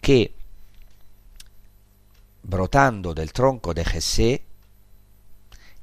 que 0.00 0.34
brotando 2.42 3.14
del 3.14 3.32
tronco 3.32 3.72
de 3.72 3.84
Jesé, 3.84 4.42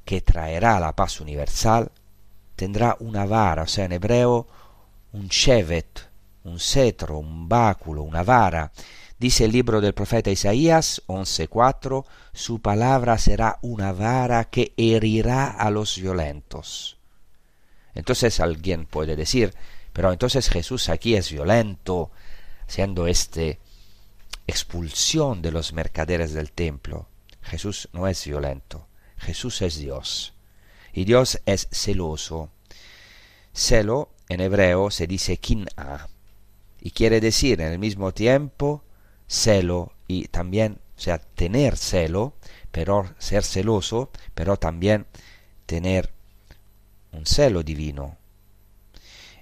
que 0.06 0.22
traerá 0.22 0.80
la 0.80 0.96
paz 0.96 1.20
universal, 1.22 1.92
tendrá 2.56 2.96
una 3.00 3.26
vara, 3.26 3.64
o 3.64 3.68
sea, 3.68 3.86
en 3.86 3.94
hebreo, 3.94 4.48
un 5.14 5.28
shevet, 5.28 6.08
un 6.44 6.60
cetro, 6.60 7.18
un 7.18 7.48
báculo, 7.48 8.04
una 8.04 8.24
vara. 8.24 8.72
Dice 9.22 9.46
el 9.46 9.52
libro 9.52 9.82
del 9.82 9.94
profeta 9.94 10.32
Isaías 10.32 11.04
11:4, 11.06 12.06
su 12.34 12.60
palabra 12.60 13.20
será 13.20 13.60
una 13.62 13.92
vara 13.92 14.46
que 14.46 14.74
herirá 14.78 15.48
a 15.48 15.70
los 15.70 15.98
violentos. 15.98 16.98
Entonces 17.94 18.40
alguien 18.40 18.88
puede 18.88 19.16
decir, 19.16 19.54
pero 19.94 20.12
entonces 20.12 20.50
Jesús 20.50 20.90
aquí 20.90 21.14
es 21.16 21.32
violento, 21.32 22.10
siendo 22.66 23.06
este 23.06 23.60
expulsión 24.48 25.44
de 25.44 25.52
los 25.52 25.72
mercaderes 25.72 26.34
del 26.34 26.52
templo. 26.52 27.06
Jesús 27.44 27.90
no 27.94 28.08
es 28.08 28.26
violento, 28.26 28.88
Jesús 29.20 29.62
es 29.62 29.78
Dios. 29.78 30.34
Y 30.94 31.04
Dios 31.04 31.40
es 31.46 31.68
celoso. 31.72 32.50
Celo 33.54 34.10
en 34.30 34.42
hebreo 34.42 34.90
se 34.90 35.06
dice 35.06 35.38
kin'a 35.38 36.10
y 36.82 36.90
quiere 36.90 37.22
decir 37.22 37.62
en 37.62 37.72
el 37.72 37.78
mismo 37.78 38.16
tiempo 38.16 38.82
celo 39.32 39.94
y 40.08 40.28
también, 40.28 40.80
o 40.98 41.00
sea, 41.00 41.18
tener 41.18 41.78
celo, 41.78 42.34
pero 42.72 43.10
ser 43.18 43.44
celoso, 43.44 44.12
pero 44.36 44.58
también 44.58 45.08
tener 45.66 46.12
un 47.14 47.26
celo 47.26 47.64
divino. 47.64 48.18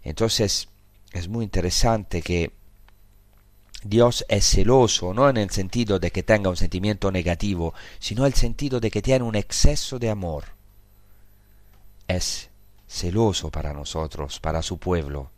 Entonces 0.03 0.69
es 1.11 1.27
muy 1.27 1.43
interesante 1.43 2.21
que 2.21 2.51
Dios 3.83 4.25
es 4.29 4.45
celoso, 4.47 5.13
no 5.13 5.27
en 5.27 5.37
el 5.37 5.49
sentido 5.49 5.97
de 5.97 6.11
que 6.11 6.21
tenga 6.21 6.51
un 6.51 6.57
sentimiento 6.57 7.11
negativo, 7.11 7.73
sino 7.97 8.23
en 8.23 8.27
el 8.27 8.33
sentido 8.35 8.79
de 8.79 8.91
que 8.91 9.01
tiene 9.01 9.25
un 9.25 9.35
exceso 9.35 9.97
de 9.97 10.11
amor. 10.11 10.45
Es 12.07 12.49
celoso 12.87 13.49
para 13.49 13.73
nosotros, 13.73 14.39
para 14.39 14.61
su 14.61 14.77
pueblo. 14.77 15.31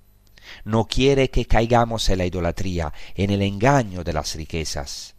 No 0.64 0.86
quiere 0.86 1.30
que 1.30 1.46
caigamos 1.46 2.10
en 2.10 2.20
la 2.20 2.26
idolatría, 2.26 2.94
en 3.16 3.30
el 3.30 3.42
engaño 3.42 4.04
de 4.04 4.14
las 4.14 4.36
riquezas, 4.36 5.16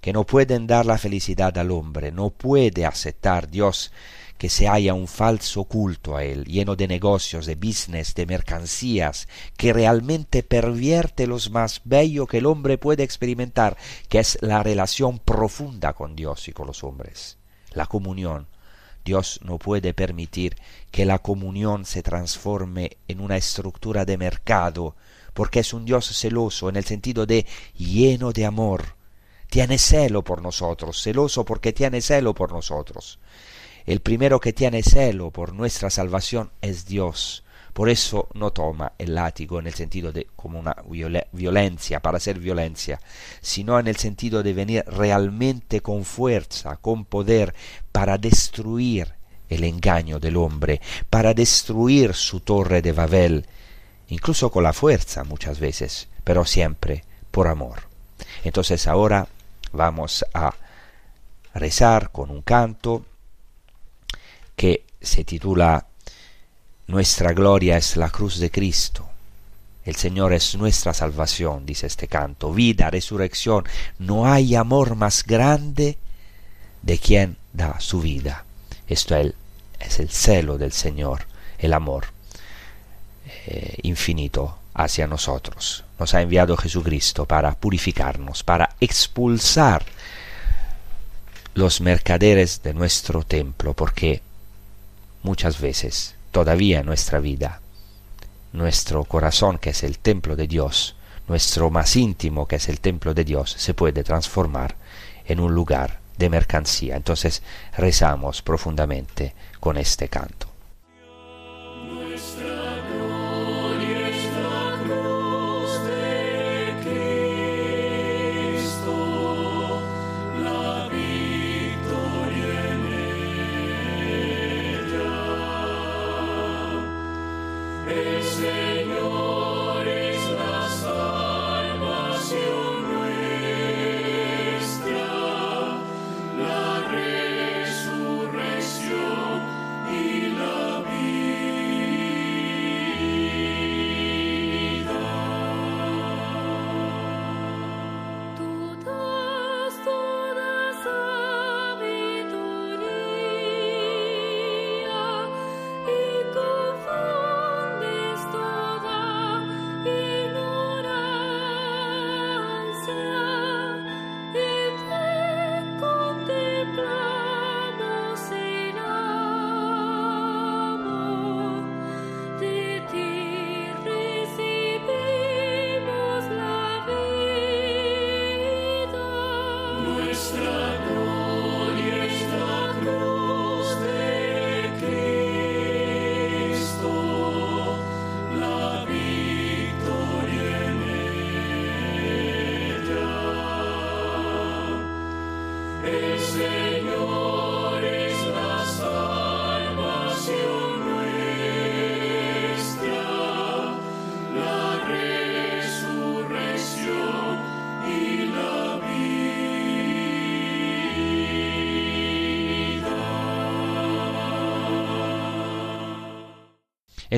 que 0.00 0.12
no 0.12 0.24
pueden 0.24 0.66
dar 0.66 0.86
la 0.86 0.98
felicidad 0.98 1.56
al 1.58 1.70
hombre, 1.70 2.12
no 2.12 2.30
puede 2.30 2.86
aceptar 2.86 3.48
Dios 3.48 3.90
que 4.38 4.48
se 4.48 4.68
haya 4.68 4.94
un 4.94 5.08
falso 5.08 5.64
culto 5.64 6.16
a 6.16 6.22
él, 6.22 6.44
lleno 6.44 6.76
de 6.76 6.86
negocios, 6.86 7.44
de 7.44 7.56
business, 7.56 8.14
de 8.14 8.24
mercancías, 8.24 9.28
que 9.56 9.72
realmente 9.72 10.44
pervierte 10.44 11.26
los 11.26 11.50
más 11.50 11.82
bello 11.84 12.26
que 12.26 12.38
el 12.38 12.46
hombre 12.46 12.78
puede 12.78 13.02
experimentar, 13.02 13.76
que 14.08 14.20
es 14.20 14.38
la 14.40 14.62
relación 14.62 15.18
profunda 15.18 15.92
con 15.92 16.14
Dios 16.14 16.46
y 16.46 16.52
con 16.52 16.68
los 16.68 16.84
hombres, 16.84 17.36
la 17.72 17.86
comunión. 17.86 18.46
Dios 19.08 19.40
no 19.42 19.56
puede 19.56 19.94
permitir 19.94 20.54
que 20.90 21.06
la 21.06 21.20
comunión 21.20 21.86
se 21.86 22.02
transforme 22.02 22.98
en 23.08 23.22
una 23.22 23.38
estructura 23.38 24.04
de 24.04 24.18
mercado, 24.18 24.96
porque 25.32 25.60
es 25.60 25.72
un 25.72 25.86
Dios 25.86 26.06
celoso 26.14 26.68
en 26.68 26.76
el 26.76 26.84
sentido 26.84 27.24
de 27.24 27.46
lleno 27.74 28.32
de 28.32 28.44
amor. 28.44 28.96
Tiene 29.48 29.78
celo 29.78 30.22
por 30.22 30.42
nosotros, 30.42 31.02
celoso 31.02 31.46
porque 31.46 31.72
tiene 31.72 32.02
celo 32.02 32.34
por 32.34 32.52
nosotros. 32.52 33.18
El 33.86 34.00
primero 34.00 34.40
que 34.40 34.52
tiene 34.52 34.82
celo 34.82 35.30
por 35.30 35.54
nuestra 35.54 35.88
salvación 35.88 36.50
es 36.60 36.84
Dios. 36.84 37.44
Por 37.78 37.88
eso 37.88 38.28
no 38.34 38.50
toma 38.50 38.94
el 38.98 39.14
látigo 39.14 39.60
en 39.60 39.68
el 39.68 39.72
sentido 39.74 40.10
de 40.10 40.26
como 40.34 40.58
una 40.58 40.74
violencia, 41.30 42.00
para 42.00 42.16
hacer 42.16 42.40
violencia, 42.40 43.00
sino 43.40 43.78
en 43.78 43.86
el 43.86 43.94
sentido 43.94 44.42
de 44.42 44.52
venir 44.52 44.84
realmente 44.88 45.80
con 45.80 46.04
fuerza, 46.04 46.78
con 46.78 47.04
poder, 47.04 47.54
para 47.98 48.16
destruir 48.16 49.12
el 49.48 49.64
engaño 49.64 50.20
del 50.20 50.36
hombre, 50.36 50.80
para 51.10 51.34
destruir 51.34 52.14
su 52.14 52.38
torre 52.38 52.80
de 52.80 52.92
Babel, 52.92 53.44
incluso 54.06 54.52
con 54.52 54.62
la 54.62 54.72
fuerza 54.72 55.24
muchas 55.24 55.58
veces, 55.58 56.06
pero 56.22 56.44
siempre 56.44 57.02
por 57.32 57.48
amor. 57.48 57.88
Entonces 58.44 58.86
ahora 58.86 59.26
vamos 59.72 60.24
a 60.32 60.54
rezar 61.54 62.12
con 62.12 62.30
un 62.30 62.42
canto 62.42 63.04
que 64.54 64.84
se 65.00 65.24
titula 65.24 65.84
Nuestra 66.86 67.32
gloria 67.32 67.78
es 67.78 67.96
la 67.96 68.10
cruz 68.10 68.38
de 68.38 68.52
Cristo. 68.52 69.08
El 69.84 69.96
Señor 69.96 70.32
es 70.34 70.54
nuestra 70.54 70.94
salvación, 70.94 71.66
dice 71.66 71.88
este 71.88 72.06
canto. 72.06 72.52
Vida, 72.52 72.90
resurrección. 72.90 73.64
No 73.98 74.32
hay 74.32 74.54
amor 74.54 74.94
más 74.94 75.24
grande 75.24 75.98
de 76.82 76.98
quien 76.98 77.36
da 77.58 77.78
su 77.80 78.00
vida. 78.00 78.44
Esto 78.86 79.16
es 79.16 79.98
el, 79.98 80.08
celo 80.08 80.56
del 80.56 80.72
Señor, 80.72 81.26
el 81.58 81.74
amor 81.74 82.06
eh, 83.46 83.76
infinito 83.82 84.58
hacia 84.72 85.06
nosotros. 85.06 85.84
Nos 85.98 86.14
ha 86.14 86.22
enviado 86.22 86.56
Jesucristo 86.56 87.26
para 87.26 87.52
purificarnos, 87.54 88.42
para 88.42 88.76
expulsar 88.80 89.84
los 91.54 91.80
mercaderes 91.80 92.62
de 92.62 92.72
nuestro 92.72 93.24
templo, 93.24 93.74
porque 93.74 94.22
muchas 95.22 95.60
veces 95.60 96.14
todavía 96.30 96.82
nuestra 96.82 97.18
vida, 97.18 97.60
nuestro 98.52 99.04
corazón, 99.04 99.58
que 99.58 99.70
es 99.70 99.82
el 99.82 99.98
templo 99.98 100.36
de 100.36 100.46
Dios, 100.46 100.94
nuestro 101.26 101.68
más 101.70 101.96
íntimo, 101.96 102.46
que 102.46 102.56
es 102.56 102.68
el 102.68 102.80
templo 102.80 103.12
de 103.12 103.24
Dios, 103.24 103.54
se 103.58 103.74
puede 103.74 104.04
transformar 104.04 104.76
en 105.26 105.40
un 105.40 105.52
lugar 105.52 105.98
de 106.18 106.28
mercancía. 106.28 106.96
Entonces 106.96 107.42
rezamos 107.76 108.42
profundamente 108.42 109.34
con 109.60 109.76
este 109.76 110.08
canto. 110.08 110.47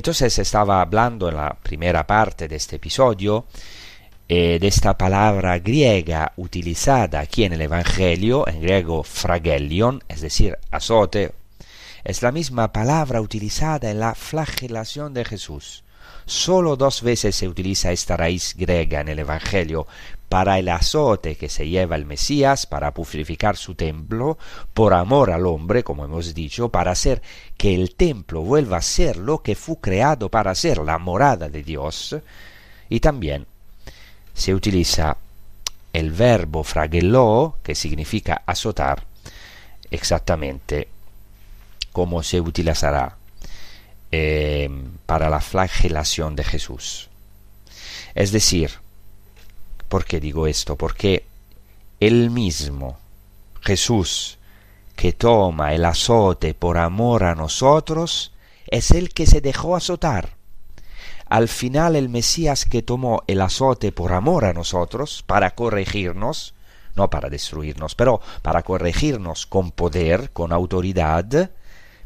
Entonces 0.01 0.39
estaba 0.39 0.81
hablando 0.81 1.29
en 1.29 1.37
la 1.37 1.53
primera 1.63 2.07
parte 2.07 2.49
de 2.49 2.57
este 2.57 2.77
episodio 2.77 3.45
eh, 4.31 4.57
de 4.59 4.67
esta 4.67 4.97
palabra 4.97 5.59
griega 5.59 6.33
utilizada 6.39 7.21
aquí 7.21 7.45
en 7.45 7.53
el 7.53 7.61
Evangelio, 7.61 8.49
en 8.49 8.63
griego 8.63 9.03
fragelion, 9.03 10.03
es 10.09 10.23
decir, 10.23 10.57
azote, 10.71 11.33
es 12.03 12.23
la 12.23 12.33
misma 12.33 12.73
palabra 12.73 13.21
utilizada 13.21 13.91
en 13.91 14.01
la 14.01 14.15
flagelación 14.15 15.13
de 15.13 15.27
Jesús. 15.27 15.85
Solo 16.25 16.77
dos 16.77 17.03
veces 17.03 17.37
se 17.37 17.47
utiliza 17.47 17.93
esta 17.93 18.17
raíz 18.17 18.55
griega 18.57 19.03
en 19.03 19.09
el 19.09 19.19
Evangelio, 19.19 19.87
para 20.31 20.61
el 20.61 20.69
azote 20.69 21.35
que 21.35 21.49
se 21.49 21.69
lleva 21.69 21.97
el 21.97 22.07
Mesías 22.07 22.65
para 22.65 22.95
purificar 22.95 23.57
su 23.57 23.75
templo, 23.75 24.39
por 24.73 24.95
amor 24.95 25.33
al 25.33 25.45
hombre, 25.45 25.83
como 25.83 26.05
hemos 26.05 26.33
dicho, 26.35 26.69
para 26.69 26.93
hacer 26.93 27.21
que 27.57 27.75
el 27.75 27.97
templo 27.97 28.43
vuelva 28.43 28.77
a 28.77 28.83
ser 28.83 29.17
lo 29.17 29.43
que 29.43 29.57
fue 29.57 29.81
creado 29.81 30.29
para 30.29 30.55
ser 30.55 30.79
la 30.79 30.99
morada 30.99 31.49
de 31.49 31.65
Dios, 31.65 32.17
y 32.89 33.01
también 33.01 33.45
se 34.33 34.55
utiliza 34.55 35.17
el 35.93 36.13
verbo 36.13 36.63
fragelló, 36.63 37.57
que 37.65 37.75
significa 37.75 38.45
azotar, 38.47 39.03
exactamente 39.91 40.87
como 41.91 42.23
se 42.23 42.41
utilizará 42.41 43.17
eh, 44.13 44.71
para 45.07 45.29
la 45.29 45.41
flagelación 45.41 46.37
de 46.37 46.45
Jesús. 46.45 47.09
Es 48.15 48.31
decir, 48.31 48.79
¿Por 49.91 50.05
qué 50.05 50.21
digo 50.21 50.47
esto? 50.47 50.77
Porque 50.77 51.27
el 51.99 52.31
mismo 52.31 52.97
Jesús 53.61 54.39
que 54.95 55.13
toma 55.13 55.75
el 55.75 55.85
azote 55.85 56.55
por 56.55 56.79
amor 56.79 57.25
a 57.25 57.35
nosotros 57.35 58.33
es 58.69 58.93
el 58.93 59.13
que 59.13 59.27
se 59.27 59.41
dejó 59.41 59.75
azotar. 59.75 60.37
Al 61.27 61.49
final 61.49 61.97
el 61.97 62.09
Mesías 62.09 62.67
que 62.67 62.83
tomó 62.83 63.25
el 63.27 63.41
azote 63.41 63.91
por 63.91 64.13
amor 64.13 64.45
a 64.45 64.53
nosotros, 64.53 65.25
para 65.27 65.57
corregirnos, 65.57 66.55
no 66.95 67.11
para 67.11 67.29
destruirnos, 67.29 67.97
pero 67.97 68.21
para 68.43 68.63
corregirnos 68.63 69.45
con 69.45 69.73
poder, 69.73 70.31
con 70.31 70.53
autoridad, 70.53 71.51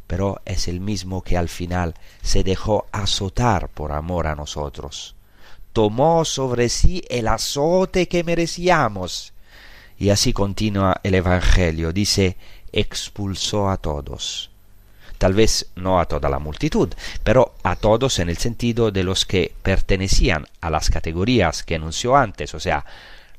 pero 0.07 0.41
es 0.47 0.69
el 0.69 0.81
mismo 0.81 1.21
que 1.21 1.37
al 1.37 1.51
final 1.51 1.97
se 2.23 2.45
dejó 2.45 2.87
azotar 2.93 3.69
por 3.69 3.93
amor 3.93 4.27
a 4.27 4.35
nosotros 4.35 5.14
tomó 5.75 6.25
sobre 6.25 6.69
sí 6.69 7.03
el 7.11 7.27
azote 7.29 8.07
que 8.07 8.25
merecíamos. 8.25 9.35
Y 9.99 10.11
así 10.11 10.33
continúa 10.33 11.01
el 11.03 11.17
Evangelio, 11.17 11.93
dice, 11.93 12.37
expulsó 12.73 13.69
a 13.69 13.77
todos. 13.77 14.51
Tal 15.19 15.35
vez 15.35 15.67
no 15.75 15.99
a 16.01 16.07
toda 16.07 16.29
la 16.29 16.39
multitud, 16.39 16.95
pero 17.25 17.57
a 17.65 17.75
todos 17.75 18.21
en 18.21 18.31
el 18.31 18.39
sentido 18.39 18.93
de 18.93 19.03
los 19.03 19.27
que 19.27 19.53
pertenecían 19.63 20.47
a 20.61 20.71
las 20.71 20.91
categorías 20.91 21.65
que 21.65 21.75
anunció 21.75 22.17
antes, 22.17 22.55
o 22.55 22.61
sea, 22.61 22.85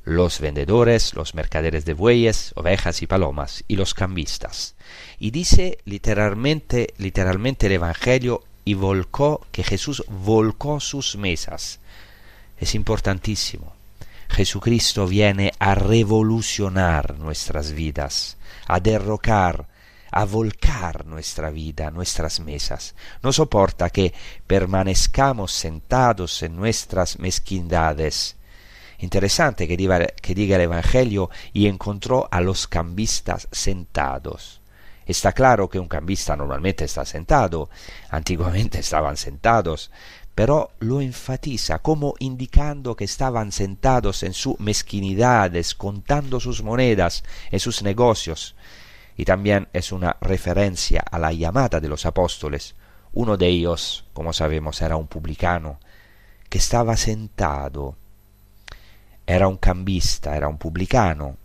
los 0.04 0.38
vendedores, 0.40 1.14
los 1.14 1.34
mercaderes 1.34 1.86
de 1.86 1.94
bueyes, 1.94 2.52
ovejas 2.54 3.00
y 3.00 3.06
palomas, 3.06 3.64
y 3.66 3.76
los 3.76 3.94
cambistas. 3.94 4.74
Y 5.18 5.30
dice 5.30 5.78
literalmente, 5.86 6.92
literalmente 6.98 7.66
el 7.66 7.72
Evangelio, 7.72 8.44
y 8.66 8.74
volcó, 8.74 9.46
que 9.52 9.62
Jesús 9.62 10.04
volcó 10.08 10.80
sus 10.80 11.16
mesas 11.16 11.80
es 12.58 12.74
importantísimo. 12.74 13.74
Jesucristo 14.28 15.06
viene 15.06 15.52
a 15.58 15.74
revolucionar 15.74 17.18
nuestras 17.18 17.72
vidas, 17.72 18.36
a 18.66 18.80
derrocar, 18.80 19.66
a 20.10 20.24
volcar 20.24 21.06
nuestra 21.06 21.50
vida, 21.50 21.90
nuestras 21.90 22.40
mesas. 22.40 22.94
No 23.22 23.32
soporta 23.32 23.90
que 23.90 24.12
permanezcamos 24.46 25.52
sentados 25.52 26.42
en 26.42 26.56
nuestras 26.56 27.18
mezquindades. 27.18 28.36
Interesante 28.98 29.68
que 29.68 29.76
diga, 29.76 30.06
que 30.06 30.34
diga 30.34 30.56
el 30.56 30.62
Evangelio 30.62 31.30
y 31.52 31.66
encontró 31.66 32.28
a 32.30 32.40
los 32.40 32.66
cambistas 32.66 33.48
sentados. 33.52 34.60
Está 35.06 35.32
claro 35.32 35.68
que 35.68 35.78
un 35.78 35.86
cambista 35.86 36.34
normalmente 36.34 36.84
está 36.84 37.04
sentado, 37.04 37.70
antiguamente 38.10 38.80
estaban 38.80 39.16
sentados, 39.16 39.92
pero 40.36 40.72
lo 40.80 41.00
enfatiza 41.00 41.78
como 41.78 42.14
indicando 42.18 42.94
que 42.94 43.04
estaban 43.04 43.52
sentados 43.52 44.22
en 44.22 44.34
su 44.34 44.54
mezquinidad, 44.58 45.50
contando 45.78 46.40
sus 46.40 46.62
monedas 46.62 47.24
en 47.50 47.58
sus 47.58 47.82
negocios. 47.82 48.54
Y 49.16 49.24
también 49.24 49.68
es 49.72 49.92
una 49.92 50.18
referencia 50.20 51.02
a 51.10 51.18
la 51.18 51.32
llamada 51.32 51.80
de 51.80 51.88
los 51.88 52.04
apóstoles. 52.04 52.74
Uno 53.14 53.38
de 53.38 53.46
ellos, 53.46 54.04
como 54.12 54.34
sabemos, 54.34 54.82
era 54.82 54.96
un 54.96 55.06
publicano, 55.06 55.80
que 56.50 56.58
estaba 56.58 56.98
sentado. 56.98 57.96
Era 59.26 59.48
un 59.48 59.56
cambista, 59.56 60.36
era 60.36 60.48
un 60.48 60.58
publicano, 60.58 61.38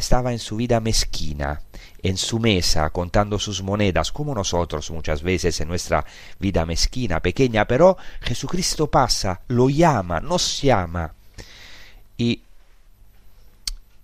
estaba 0.00 0.32
en 0.32 0.38
su 0.38 0.56
vida 0.56 0.80
mezquina, 0.80 1.62
en 2.02 2.16
su 2.16 2.38
mesa, 2.38 2.90
contando 2.90 3.38
sus 3.38 3.62
monedas, 3.62 4.10
como 4.10 4.34
nosotros 4.34 4.90
muchas 4.90 5.22
veces 5.22 5.60
en 5.60 5.68
nuestra 5.68 6.04
vida 6.38 6.66
mezquina, 6.66 7.20
pequeña, 7.20 7.66
pero 7.66 7.96
Jesucristo 8.20 8.90
pasa, 8.90 9.40
lo 9.48 9.70
llama, 9.70 10.20
nos 10.20 10.62
llama. 10.62 11.14
Y 12.16 12.42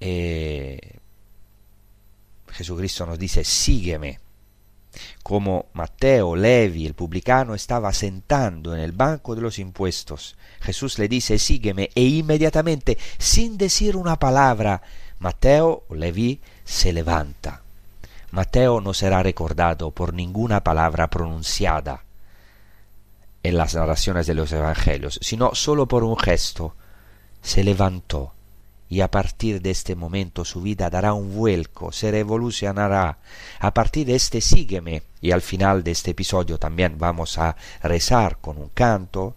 eh, 0.01 0.99
Jesucristo 2.51 3.07
nos 3.07 3.19
dice, 3.19 3.45
sígueme. 3.45 4.21
Como 5.23 5.67
Mateo, 5.75 6.37
Levi, 6.37 6.87
el 6.87 6.95
publicano, 6.95 7.55
estaba 7.55 7.93
sentando 7.93 8.75
en 8.75 8.81
el 8.81 8.93
banco 8.93 9.35
de 9.35 9.43
los 9.43 9.59
impuestos, 9.59 10.37
Jesús 10.61 10.99
le 10.99 11.07
dice, 11.07 11.39
sígueme, 11.39 11.91
e 11.95 12.03
inmediatamente, 12.03 12.97
sin 13.19 13.59
decir 13.59 13.95
una 13.95 14.19
palabra, 14.19 14.81
Mateo 15.19 15.85
Leví 15.91 16.41
se 16.65 16.93
levanta. 16.93 17.63
Mateo 18.31 18.81
no 18.81 18.93
será 18.93 19.23
recordado 19.23 19.91
por 19.91 20.13
ninguna 20.13 20.63
palabra 20.63 21.09
pronunciada 21.09 22.05
en 23.43 23.57
las 23.57 23.75
narraciones 23.75 24.27
de 24.27 24.35
los 24.35 24.53
evangelios, 24.53 25.19
sino 25.23 25.55
solo 25.55 25.87
por 25.87 26.05
un 26.05 26.19
gesto. 26.19 26.75
Se 27.41 27.63
levantó 27.63 28.33
y 28.89 29.01
a 29.01 29.11
partir 29.11 29.63
de 29.63 29.71
este 29.71 29.97
momento 29.97 30.45
su 30.45 30.63
vida 30.63 30.91
dará 30.91 31.13
un 31.13 31.35
vuelco, 31.35 31.93
se 31.93 32.11
revolucionará. 32.11 33.19
A 33.61 33.75
partir 33.75 34.07
de 34.07 34.17
este 34.17 34.41
sígueme 34.41 35.03
y 35.21 35.31
al 35.33 35.43
final 35.43 35.83
de 35.83 35.93
este 35.93 36.13
episodio 36.13 36.59
también 36.59 36.99
vamos 36.99 37.39
a 37.39 37.57
rezar 37.83 38.39
con 38.39 38.59
un 38.59 38.69
canto 38.71 39.35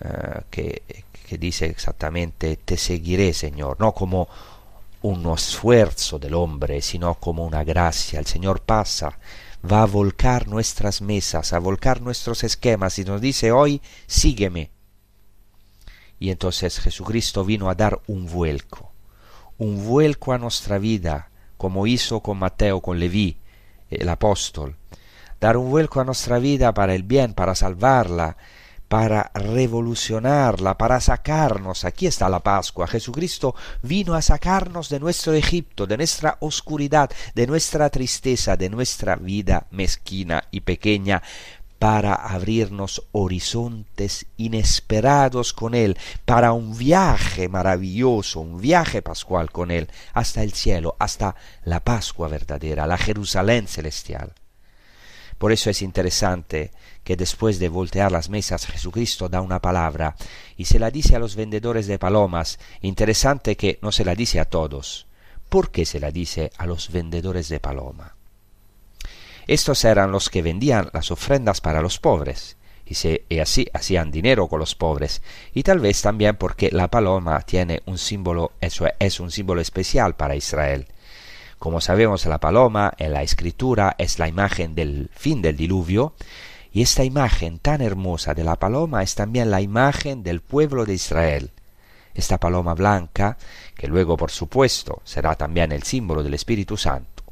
eh, 0.00 0.42
que, 0.50 0.82
que 1.28 1.38
dice 1.38 1.66
exactamente 1.66 2.56
te 2.56 2.76
seguiré 2.76 3.32
Señor, 3.34 3.76
no 3.80 3.92
como 3.92 4.28
uno 5.02 5.34
esfuerzo 5.34 6.18
del 6.18 6.34
hombre, 6.34 6.82
sino 6.82 7.14
como 7.14 7.44
una 7.44 7.64
gracia. 7.64 8.18
El 8.18 8.26
Señor 8.26 8.62
pasa, 8.62 9.18
va 9.70 9.82
a 9.82 9.86
volcar 9.86 10.48
nuestras 10.48 11.00
mesas, 11.00 11.52
a 11.52 11.58
volcar 11.58 12.00
nuestros 12.00 12.44
esquemas 12.44 12.98
y 12.98 13.04
nos 13.04 13.20
dice 13.20 13.52
hoy, 13.52 13.80
sígueme. 14.06 14.70
Y 16.18 16.30
entonces 16.30 16.80
Jesucristo 16.80 17.44
vino 17.44 17.70
a 17.70 17.74
dar 17.74 18.00
un 18.06 18.26
vuelco, 18.26 18.90
un 19.56 19.86
vuelco 19.86 20.32
a 20.32 20.38
nuestra 20.38 20.78
vida, 20.78 21.30
como 21.56 21.86
hizo 21.86 22.20
con 22.20 22.38
Mateo, 22.38 22.80
con 22.80 22.98
Leví, 22.98 23.36
el 23.90 24.08
apóstol, 24.08 24.76
dar 25.40 25.56
un 25.56 25.70
vuelco 25.70 26.00
a 26.00 26.04
nuestra 26.04 26.38
vida 26.38 26.74
para 26.74 26.94
el 26.94 27.04
bien, 27.04 27.34
para 27.34 27.54
salvarla, 27.54 28.36
para 28.88 29.30
revolucionarla, 29.34 30.76
para 30.76 31.00
sacarnos. 31.00 31.84
Aquí 31.84 32.06
está 32.06 32.28
la 32.28 32.40
Pascua. 32.40 32.86
Jesucristo 32.86 33.54
vino 33.82 34.14
a 34.14 34.22
sacarnos 34.22 34.88
de 34.88 34.98
nuestro 34.98 35.34
Egipto, 35.34 35.86
de 35.86 35.98
nuestra 35.98 36.38
oscuridad, 36.40 37.10
de 37.34 37.46
nuestra 37.46 37.90
tristeza, 37.90 38.56
de 38.56 38.70
nuestra 38.70 39.16
vida 39.16 39.66
mezquina 39.70 40.44
y 40.50 40.60
pequeña, 40.60 41.22
para 41.78 42.14
abrirnos 42.14 43.04
horizontes 43.12 44.26
inesperados 44.36 45.52
con 45.52 45.74
Él, 45.74 45.96
para 46.24 46.52
un 46.52 46.76
viaje 46.76 47.48
maravilloso, 47.48 48.40
un 48.40 48.60
viaje 48.60 49.00
pascual 49.00 49.52
con 49.52 49.70
Él, 49.70 49.88
hasta 50.12 50.42
el 50.42 50.52
cielo, 50.54 50.96
hasta 50.98 51.36
la 51.64 51.80
Pascua 51.80 52.26
verdadera, 52.26 52.86
la 52.86 52.98
Jerusalén 52.98 53.68
celestial. 53.68 54.32
Por 55.38 55.52
eso 55.52 55.70
es 55.70 55.82
interesante 55.82 56.72
que 57.08 57.16
después 57.16 57.58
de 57.58 57.70
voltear 57.70 58.12
las 58.12 58.28
mesas 58.28 58.66
Jesucristo 58.66 59.30
da 59.30 59.40
una 59.40 59.62
palabra 59.62 60.14
y 60.58 60.66
se 60.66 60.78
la 60.78 60.90
dice 60.90 61.16
a 61.16 61.18
los 61.18 61.36
vendedores 61.36 61.86
de 61.86 61.98
palomas. 61.98 62.58
Interesante 62.82 63.56
que 63.56 63.78
no 63.80 63.92
se 63.92 64.04
la 64.04 64.14
dice 64.14 64.40
a 64.40 64.44
todos. 64.44 65.06
¿Por 65.48 65.70
qué 65.70 65.86
se 65.86 66.00
la 66.00 66.10
dice 66.10 66.50
a 66.58 66.66
los 66.66 66.92
vendedores 66.92 67.48
de 67.48 67.60
paloma? 67.60 68.14
Estos 69.46 69.86
eran 69.86 70.12
los 70.12 70.28
que 70.28 70.42
vendían 70.42 70.90
las 70.92 71.10
ofrendas 71.10 71.62
para 71.62 71.80
los 71.80 71.98
pobres 71.98 72.58
y, 72.84 72.92
se, 72.92 73.24
y 73.30 73.38
así 73.38 73.66
hacían 73.72 74.10
dinero 74.10 74.46
con 74.46 74.58
los 74.58 74.74
pobres 74.74 75.22
y 75.54 75.62
tal 75.62 75.78
vez 75.78 76.02
también 76.02 76.36
porque 76.36 76.68
la 76.70 76.88
paloma 76.88 77.40
tiene 77.40 77.80
un 77.86 77.96
símbolo, 77.96 78.52
eso 78.60 78.84
es 78.98 79.18
un 79.18 79.30
símbolo 79.30 79.62
especial 79.62 80.14
para 80.14 80.36
Israel 80.36 80.88
como 81.58 81.80
sabemos, 81.80 82.24
la 82.26 82.38
paloma 82.38 82.92
en 82.98 83.12
la 83.12 83.22
escritura 83.22 83.96
es 83.98 84.20
la 84.20 84.28
imagen 84.28 84.76
del 84.76 85.10
fin 85.12 85.42
del 85.42 85.56
diluvio, 85.56 86.14
y 86.78 86.82
esta 86.82 87.02
imagen 87.02 87.58
tan 87.58 87.80
hermosa 87.80 88.34
de 88.34 88.44
la 88.44 88.54
paloma 88.54 89.02
es 89.02 89.16
también 89.16 89.50
la 89.50 89.60
imagen 89.60 90.22
del 90.22 90.40
pueblo 90.40 90.86
de 90.86 90.94
Israel. 90.94 91.50
Esta 92.14 92.38
paloma 92.38 92.74
blanca, 92.74 93.36
que 93.74 93.88
luego 93.88 94.16
por 94.16 94.30
supuesto 94.30 95.02
será 95.02 95.34
también 95.34 95.72
el 95.72 95.82
símbolo 95.82 96.22
del 96.22 96.34
Espíritu 96.34 96.76
Santo. 96.76 97.24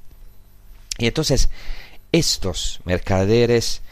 Y 0.98 1.06
entonces 1.06 1.48
estos 2.10 2.80
mercaderes 2.86 3.82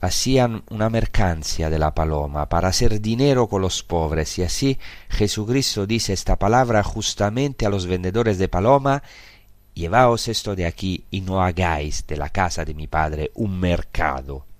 hacían 0.00 0.62
una 0.70 0.88
mercancía 0.88 1.68
de 1.68 1.80
la 1.80 1.96
paloma 1.96 2.48
para 2.48 2.68
hacer 2.68 3.00
dinero 3.00 3.48
con 3.48 3.60
los 3.60 3.82
pobres 3.82 4.38
y 4.38 4.44
así 4.44 4.78
Jesucristo 5.08 5.84
dice 5.84 6.12
esta 6.12 6.36
palabra 6.36 6.84
justamente 6.84 7.66
a 7.66 7.70
los 7.70 7.86
vendedores 7.86 8.38
de 8.38 8.46
paloma 8.46 9.02
Llevaos 9.74 10.28
esto 10.28 10.54
de 10.54 10.66
aquí 10.66 11.06
y 11.10 11.22
no 11.22 11.42
hagáis 11.42 12.06
de 12.06 12.16
la 12.16 12.28
casa 12.28 12.64
de 12.64 12.74
mi 12.74 12.86
padre 12.86 13.32
un 13.34 13.58
mercado. 13.58 14.51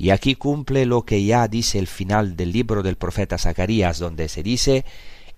Y 0.00 0.12
aquí 0.12 0.34
cumple 0.34 0.86
lo 0.86 1.02
que 1.02 1.22
ya 1.22 1.46
dice 1.46 1.78
el 1.78 1.86
final 1.86 2.34
del 2.34 2.52
libro 2.52 2.82
del 2.82 2.96
profeta 2.96 3.36
Zacarías, 3.36 3.98
donde 3.98 4.30
se 4.30 4.42
dice 4.42 4.86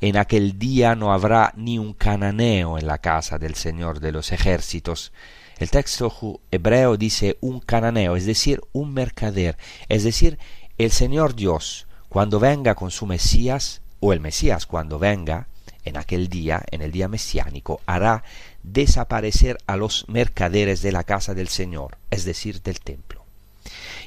en 0.00 0.16
aquel 0.16 0.56
día 0.56 0.94
no 0.94 1.12
habrá 1.12 1.52
ni 1.56 1.80
un 1.80 1.94
cananeo 1.94 2.78
en 2.78 2.86
la 2.86 2.98
casa 2.98 3.38
del 3.40 3.56
Señor 3.56 3.98
de 3.98 4.12
los 4.12 4.30
ejércitos. 4.30 5.12
El 5.58 5.68
texto 5.68 6.40
hebreo 6.52 6.96
dice 6.96 7.38
un 7.40 7.58
cananeo, 7.58 8.14
es 8.14 8.24
decir, 8.24 8.60
un 8.70 8.94
mercader, 8.94 9.58
es 9.88 10.04
decir, 10.04 10.38
el 10.78 10.92
Señor 10.92 11.34
Dios, 11.34 11.88
cuando 12.08 12.38
venga 12.38 12.76
con 12.76 12.92
su 12.92 13.04
Mesías, 13.04 13.82
o 13.98 14.12
el 14.12 14.20
Mesías 14.20 14.66
cuando 14.66 15.00
venga, 15.00 15.48
en 15.84 15.96
aquel 15.96 16.28
día, 16.28 16.62
en 16.70 16.82
el 16.82 16.92
día 16.92 17.08
mesiánico, 17.08 17.80
hará 17.84 18.22
desaparecer 18.62 19.58
a 19.66 19.76
los 19.76 20.08
mercaderes 20.08 20.82
de 20.82 20.92
la 20.92 21.02
casa 21.02 21.34
del 21.34 21.48
Señor, 21.48 21.98
es 22.10 22.24
decir, 22.24 22.62
del 22.62 22.78
templo. 22.78 23.21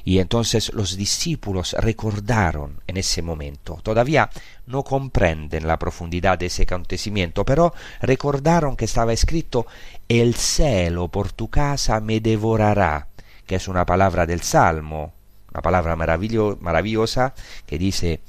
Y 0.04 0.18
entonces 0.18 0.72
los 0.72 0.96
discípulos 0.96 1.74
recordaron 1.78 2.80
en 2.86 2.96
ese 2.96 3.22
momento, 3.22 3.80
todavía 3.82 4.30
no 4.66 4.84
comprenden 4.84 5.66
la 5.66 5.78
profundidad 5.78 6.38
de 6.38 6.46
ese 6.46 6.62
acontecimiento, 6.62 7.44
pero 7.44 7.74
recordaron 8.00 8.76
que 8.76 8.84
estaba 8.84 9.12
escrito, 9.12 9.66
el 10.08 10.34
celo 10.34 11.08
por 11.08 11.32
tu 11.32 11.48
casa 11.48 12.00
me 12.00 12.20
devorará, 12.20 13.08
que 13.46 13.56
es 13.56 13.68
una 13.68 13.84
palabra 13.84 14.26
del 14.26 14.42
Salmo, 14.42 15.12
una 15.50 15.62
palabra 15.62 15.96
maravillosa 15.96 17.34
que 17.66 17.78
dice 17.78 18.20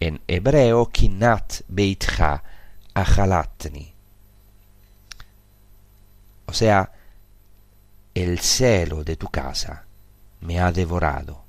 en 0.00 0.20
hebreo, 0.26 0.88
kinat 0.90 1.62
beitcha 1.68 2.42
ajalatni, 2.94 3.92
o 6.46 6.52
sea, 6.52 6.90
el 8.14 8.40
celo 8.40 9.04
de 9.04 9.16
tu 9.16 9.28
casa 9.28 9.86
me 10.42 10.60
ha 10.60 10.72
devorado. 10.72 11.42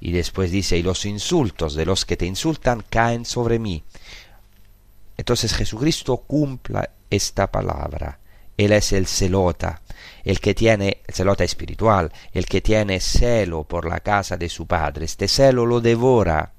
Y 0.00 0.12
después 0.12 0.50
dice, 0.50 0.76
y 0.76 0.82
los 0.82 1.06
insultos 1.06 1.74
de 1.74 1.86
los 1.86 2.04
que 2.04 2.16
te 2.16 2.26
insultan 2.26 2.84
caen 2.88 3.24
sobre 3.24 3.58
mí. 3.58 3.82
Entonces 5.16 5.54
Jesucristo 5.54 6.18
cumpla 6.18 6.90
esta 7.08 7.50
palabra. 7.50 8.18
Él 8.56 8.72
es 8.72 8.92
el 8.92 9.06
celota, 9.06 9.80
el 10.22 10.40
que 10.40 10.54
tiene, 10.54 10.98
el 11.06 11.14
celota 11.14 11.44
espiritual, 11.44 12.12
el 12.32 12.46
que 12.46 12.60
tiene 12.60 13.00
celo 13.00 13.64
por 13.64 13.88
la 13.88 14.00
casa 14.00 14.36
de 14.36 14.48
su 14.48 14.66
padre. 14.66 15.06
Este 15.06 15.28
celo 15.28 15.66
lo 15.66 15.80
devora. 15.80 16.52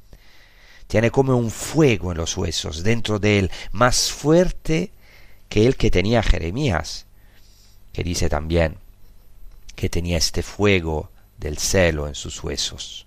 Tiene 0.87 1.11
como 1.11 1.35
un 1.35 1.51
fuego 1.51 2.11
en 2.11 2.17
los 2.17 2.35
huesos 2.35 2.83
dentro 2.83 3.19
de 3.19 3.39
él, 3.39 3.51
más 3.71 4.11
fuerte 4.11 4.91
que 5.49 5.65
el 5.65 5.75
que 5.75 5.91
tenía 5.91 6.21
Jeremías 6.23 7.05
que 7.95 8.03
dice 8.03 8.27
también 8.27 8.75
que 9.77 9.87
tenía 9.87 10.17
este 10.17 10.43
fuego 10.43 11.11
del 11.37 11.57
celo 11.57 12.07
en 12.07 12.15
sus 12.15 12.43
huesos. 12.43 13.05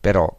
Pero 0.00 0.38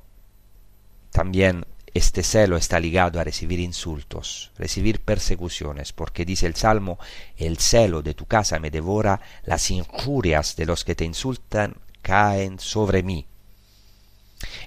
también 1.12 1.65
este 1.93 2.23
celo 2.23 2.57
está 2.57 2.79
ligado 2.79 3.19
a 3.19 3.23
recibir 3.23 3.59
insultos, 3.59 4.51
recibir 4.57 4.99
persecuciones, 4.99 5.93
porque 5.93 6.25
dice 6.25 6.47
el 6.47 6.55
Salmo, 6.55 6.97
el 7.38 7.59
celo 7.59 8.01
de 8.01 8.15
tu 8.15 8.25
casa 8.25 8.59
me 8.59 8.71
devora, 8.71 9.21
las 9.45 9.69
injurias 9.69 10.55
de 10.55 10.65
los 10.65 10.83
que 10.83 10.95
te 10.95 11.05
insultan 11.05 11.75
caen 12.01 12.59
sobre 12.59 13.03
mí. 13.03 13.27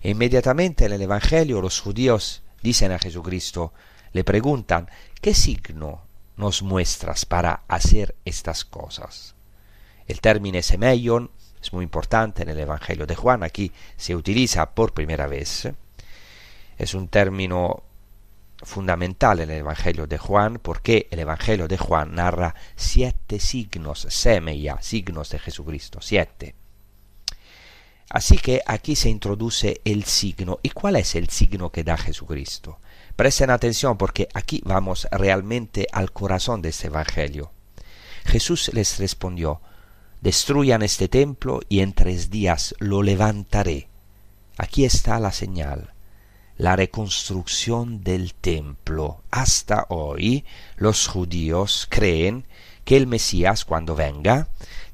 E 0.02 0.10
inmediatamente 0.10 0.86
en 0.86 0.92
el 0.92 1.02
Evangelio 1.02 1.60
los 1.60 1.80
judíos 1.80 2.42
dicen 2.62 2.92
a 2.92 2.98
Jesucristo, 2.98 3.72
le 4.12 4.22
preguntan, 4.22 4.88
¿qué 5.20 5.34
signo 5.34 6.02
nos 6.36 6.62
muestras 6.62 7.26
para 7.26 7.62
hacer 7.66 8.14
estas 8.24 8.64
cosas? 8.64 9.34
El 10.06 10.20
término 10.20 10.62
semeion 10.62 11.30
es 11.62 11.72
muy 11.72 11.84
importante 11.84 12.42
en 12.42 12.48
el 12.48 12.58
Evangelio 12.58 13.06
de 13.06 13.14
Juan, 13.14 13.42
aquí 13.42 13.72
se 13.96 14.14
utiliza 14.14 14.74
por 14.74 14.92
primera 14.92 15.26
vez 15.26 15.68
es 16.78 16.94
un 16.94 17.08
término 17.08 17.82
fundamental 18.62 19.40
en 19.40 19.50
el 19.50 19.58
Evangelio 19.58 20.06
de 20.06 20.18
Juan 20.18 20.58
porque 20.62 21.08
el 21.10 21.18
Evangelio 21.18 21.68
de 21.68 21.78
Juan 21.78 22.14
narra 22.14 22.54
siete 22.74 23.38
signos, 23.38 24.06
semeia, 24.10 24.78
signos 24.80 25.30
de 25.30 25.38
Jesucristo, 25.38 26.00
siete. 26.00 26.54
Así 28.08 28.38
que 28.38 28.62
aquí 28.64 28.94
se 28.94 29.08
introduce 29.08 29.80
el 29.84 30.04
signo. 30.04 30.60
¿Y 30.62 30.70
cuál 30.70 30.96
es 30.96 31.16
el 31.16 31.28
signo 31.28 31.70
que 31.70 31.82
da 31.82 31.96
Jesucristo? 31.96 32.78
Presten 33.16 33.50
atención 33.50 33.98
porque 33.98 34.28
aquí 34.32 34.62
vamos 34.64 35.08
realmente 35.10 35.86
al 35.92 36.12
corazón 36.12 36.62
de 36.62 36.68
este 36.68 36.86
Evangelio. 36.86 37.50
Jesús 38.24 38.70
les 38.72 38.98
respondió, 38.98 39.60
destruyan 40.26 40.82
este 40.82 41.06
templo 41.06 41.60
y 41.68 41.78
en 41.78 41.92
tres 41.92 42.30
días 42.30 42.74
lo 42.80 43.04
levantaré. 43.04 43.86
Aquí 44.58 44.84
está 44.84 45.20
la 45.20 45.30
señal 45.30 45.92
la 46.58 46.74
reconstrucción 46.74 48.02
del 48.02 48.34
templo. 48.34 49.22
Hasta 49.30 49.86
hoy 49.88 50.44
los 50.78 51.06
judíos 51.06 51.86
creen 51.88 52.44
que 52.84 52.96
el 52.96 53.06
Mesías 53.06 53.64
cuando 53.64 53.94
venga 53.94 54.48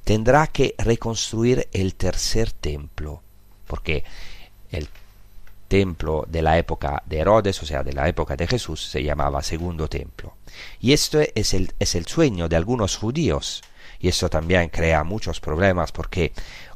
tendrá 0.05 0.49
que 0.49 0.75
reconstruir 0.77 1.67
el 1.73 1.95
tercer 1.95 2.53
templo, 2.53 3.23
porque 3.67 4.05
el 4.71 4.91
templo 5.67 6.27
de 6.29 6.43
la 6.43 6.59
época 6.59 7.03
de 7.07 7.21
Herodes, 7.21 7.63
o 7.63 7.65
sea, 7.65 7.83
de 7.83 7.95
la 7.95 8.07
época 8.07 8.37
de 8.37 8.47
Jesús, 8.47 8.85
se 8.85 9.03
llamaba 9.03 9.43
segundo 9.43 9.89
templo. 9.89 10.35
Y 10.79 10.93
esto 10.93 11.21
es 11.35 11.55
el, 11.55 11.73
es 11.79 11.95
el 11.95 12.07
sueño 12.07 12.51
de 12.51 12.57
algunos 12.57 12.99
judíos, 12.99 13.63
y 14.03 14.09
esto 14.09 14.29
también 14.29 14.69
crea 14.69 15.03
muchos 15.05 15.41
problemas 15.41 15.93
porque 15.93 16.33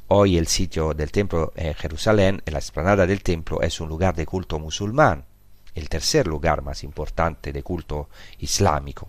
Hoy 0.09 0.39
el 0.39 0.47
sitio 0.47 0.95
del 0.95 1.11
templo 1.11 1.53
en 1.57 1.75
Jerusalén, 1.75 2.41
en 2.47 2.53
la 2.53 2.61
explanada 2.61 3.09
del 3.09 3.25
templo, 3.25 3.61
es 3.61 3.81
un 3.81 3.89
lugar 3.89 4.15
de 4.15 4.25
culto 4.25 4.61
musulmán, 4.61 5.25
el 5.75 5.89
tercer 5.89 6.29
lugar 6.29 6.63
más 6.63 6.85
importante 6.85 7.53
de 7.53 7.65
culto 7.65 8.09
islámico. 8.39 9.09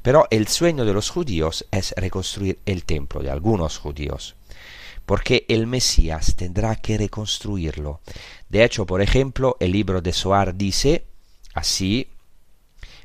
Pero 0.00 0.26
el 0.30 0.48
sueño 0.48 0.86
de 0.86 0.94
los 0.94 1.10
judíos 1.10 1.66
es 1.70 1.92
reconstruir 1.94 2.58
el 2.64 2.84
templo 2.84 3.20
de 3.20 3.30
algunos 3.30 3.76
judíos, 3.76 4.34
porque 5.04 5.44
el 5.48 5.66
Mesías 5.66 6.36
tendrá 6.36 6.76
que 6.76 6.96
reconstruirlo. 6.96 8.00
De 8.48 8.64
hecho, 8.64 8.86
por 8.86 9.02
ejemplo, 9.02 9.58
el 9.60 9.72
libro 9.72 10.00
de 10.00 10.14
Soar 10.14 10.54
dice 10.54 11.04
así, 11.52 12.08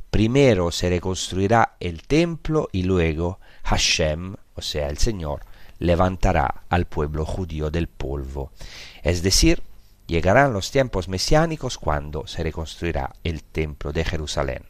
primero 0.10 0.72
se 0.72 0.88
reconstruirá 0.88 1.76
el 1.82 2.04
templo 2.04 2.70
y 2.72 2.84
luego 2.84 3.40
Hashem, 3.64 4.36
o 4.56 4.62
sea, 4.62 4.90
el 4.90 4.98
Señor, 4.98 5.42
levantará 5.80 6.64
al 6.70 6.86
pueblo 6.86 7.26
judío 7.26 7.70
del 7.70 7.88
polvo. 7.88 8.52
Es 9.02 9.24
decir, 9.24 9.64
llegarán 10.08 10.54
los 10.54 10.72
tiempos 10.72 11.08
mesiánicos 11.08 11.78
cuando 11.78 12.28
se 12.28 12.44
reconstruirá 12.44 13.14
el 13.24 13.44
templo 13.44 13.92
de 13.92 14.06
Jerusalén. 14.06 14.64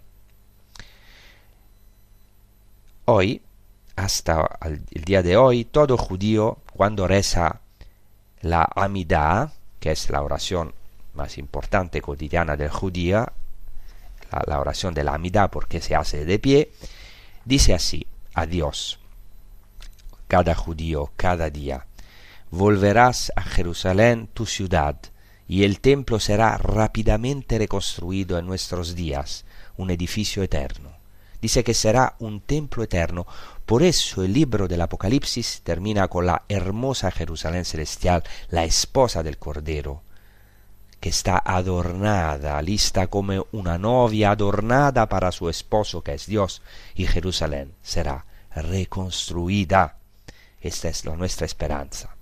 Hoy, 3.05 3.41
hasta 3.95 4.57
el 4.61 5.03
día 5.03 5.21
de 5.21 5.37
hoy, 5.37 5.65
todo 5.65 5.97
judío, 5.97 6.59
cuando 6.73 7.07
reza 7.07 7.59
la 8.41 8.67
Amidah, 8.75 9.51
que 9.79 9.91
es 9.91 10.09
la 10.09 10.21
oración 10.21 10.73
más 11.13 11.37
importante 11.37 12.01
cotidiana 12.01 12.55
del 12.55 12.69
judío, 12.69 13.27
la, 14.47 14.59
oración 14.59 14.93
de 14.93 15.03
la 15.03 15.13
Amidah 15.13 15.49
porque 15.49 15.81
se 15.81 15.95
hace 15.95 16.25
de 16.25 16.39
pie, 16.39 16.71
dice 17.45 17.73
así, 17.73 18.07
a 18.33 18.45
Dios, 18.45 18.99
cada 20.27 20.55
judío 20.55 21.11
cada 21.15 21.49
día. 21.49 21.85
Volverás 22.49 23.31
a 23.35 23.41
Jerusalén, 23.41 24.29
tu 24.33 24.45
ciudad, 24.45 24.97
y 25.47 25.63
el 25.63 25.79
templo 25.79 26.19
será 26.19 26.57
rápidamente 26.57 27.57
reconstruido 27.57 28.37
en 28.37 28.45
nuestros 28.45 28.95
días, 28.95 29.45
un 29.77 29.91
edificio 29.91 30.43
eterno. 30.43 30.91
Dice 31.41 31.63
que 31.63 31.73
será 31.73 32.15
un 32.19 32.39
templo 32.39 32.83
eterno. 32.83 33.27
Por 33.65 33.83
eso 33.83 34.23
el 34.23 34.33
libro 34.33 34.67
del 34.67 34.81
Apocalipsis 34.81 35.61
termina 35.63 36.07
con 36.07 36.25
la 36.25 36.43
hermosa 36.47 37.11
Jerusalén 37.11 37.65
celestial, 37.65 38.23
la 38.49 38.63
esposa 38.63 39.23
del 39.23 39.37
Cordero, 39.37 40.03
que 41.03 41.09
está 41.09 41.37
adornada, 41.43 42.61
lista 42.61 43.07
como 43.07 43.47
una 43.51 43.77
novia 43.77 44.31
adornada 44.31 45.09
para 45.09 45.33
su 45.33 45.49
esposo 45.49 46.01
que 46.01 46.13
es 46.13 46.27
Dios, 46.27 46.61
y 46.95 47.07
Jerusalén 47.07 47.73
será 47.83 48.23
reconstruida. 48.55 49.97
Esta 50.61 50.87
es 50.87 51.03
nuestra 51.03 51.45
esperanza. 51.45 52.15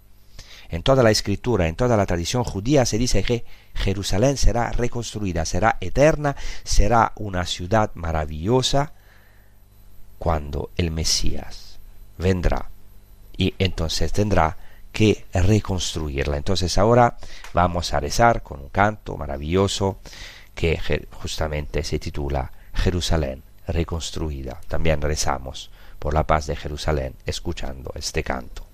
En 0.67 0.81
toda 0.81 1.03
la 1.03 1.11
escritura, 1.11 1.67
en 1.67 1.75
toda 1.75 1.95
la 1.95 2.07
tradición 2.07 2.43
judía 2.43 2.87
se 2.87 2.97
dice 2.97 3.21
que 3.21 3.45
Jerusalén 3.75 4.35
será 4.35 4.71
reconstruida, 4.71 5.45
será 5.45 5.77
eterna, 5.79 6.35
será 6.63 7.11
una 7.17 7.45
ciudad 7.45 7.91
maravillosa 7.93 8.93
cuando 10.17 10.71
el 10.75 10.89
Mesías 10.89 11.77
vendrá. 12.17 12.71
Y 13.37 13.53
entonces 13.59 14.11
tendrá 14.11 14.57
que 14.91 15.25
reconstruirla. 15.33 16.37
Entonces 16.37 16.77
ahora 16.77 17.17
vamos 17.53 17.93
a 17.93 17.99
rezar 17.99 18.43
con 18.43 18.59
un 18.59 18.69
canto 18.69 19.17
maravilloso 19.17 19.99
que 20.53 20.79
justamente 21.11 21.83
se 21.83 21.99
titula 21.99 22.51
Jerusalén 22.73 23.43
reconstruida. 23.67 24.59
También 24.67 25.01
rezamos 25.01 25.71
por 25.99 26.13
la 26.13 26.25
paz 26.27 26.47
de 26.47 26.55
Jerusalén 26.55 27.15
escuchando 27.25 27.91
este 27.95 28.23
canto. 28.23 28.65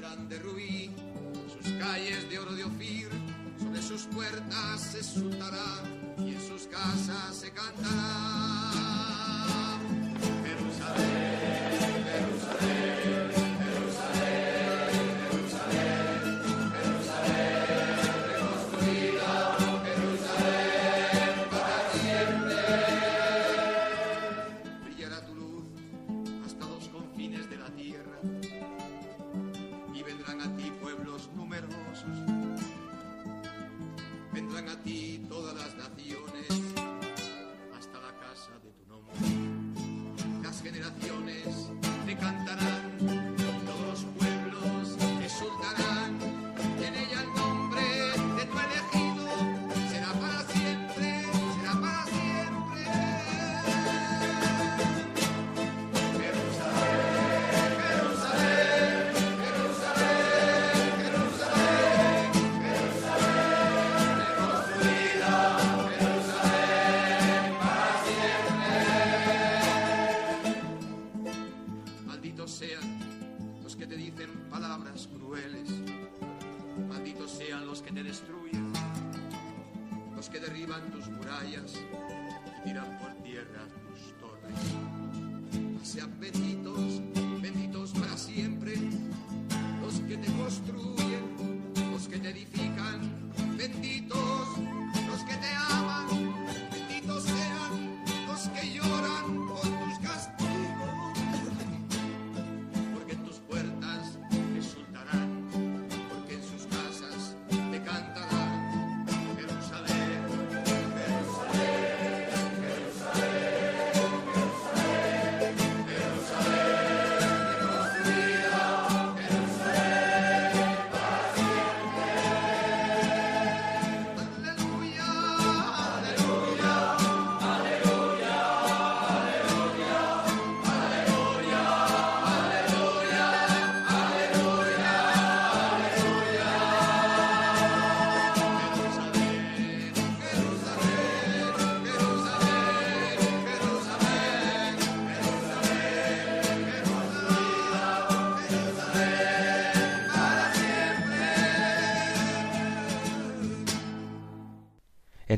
Serán 0.00 0.28
de 0.30 0.38
rubí, 0.38 0.90
sus 1.52 1.72
calles 1.72 2.30
de 2.30 2.38
oro 2.38 2.52
de 2.52 2.64
Ofir, 2.64 3.08
sobre 3.58 3.82
sus 3.82 4.06
puertas 4.06 4.80
se 4.80 5.02
soltará 5.02 5.82
y 6.16 6.32
en 6.32 6.40
sus 6.40 6.66
casas 6.68 7.36
se 7.36 7.50
cantará. 7.52 8.59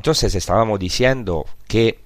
Entonces 0.03 0.35
estábamos 0.35 0.81
diciendo 0.81 1.45
que 1.65 2.03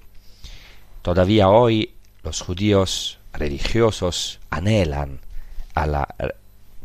todavía 1.02 1.48
hoy 1.48 1.96
los 2.22 2.42
judíos 2.42 3.18
religiosos 3.32 4.38
anhelan 4.50 5.18
a 5.74 5.84
la, 5.88 6.14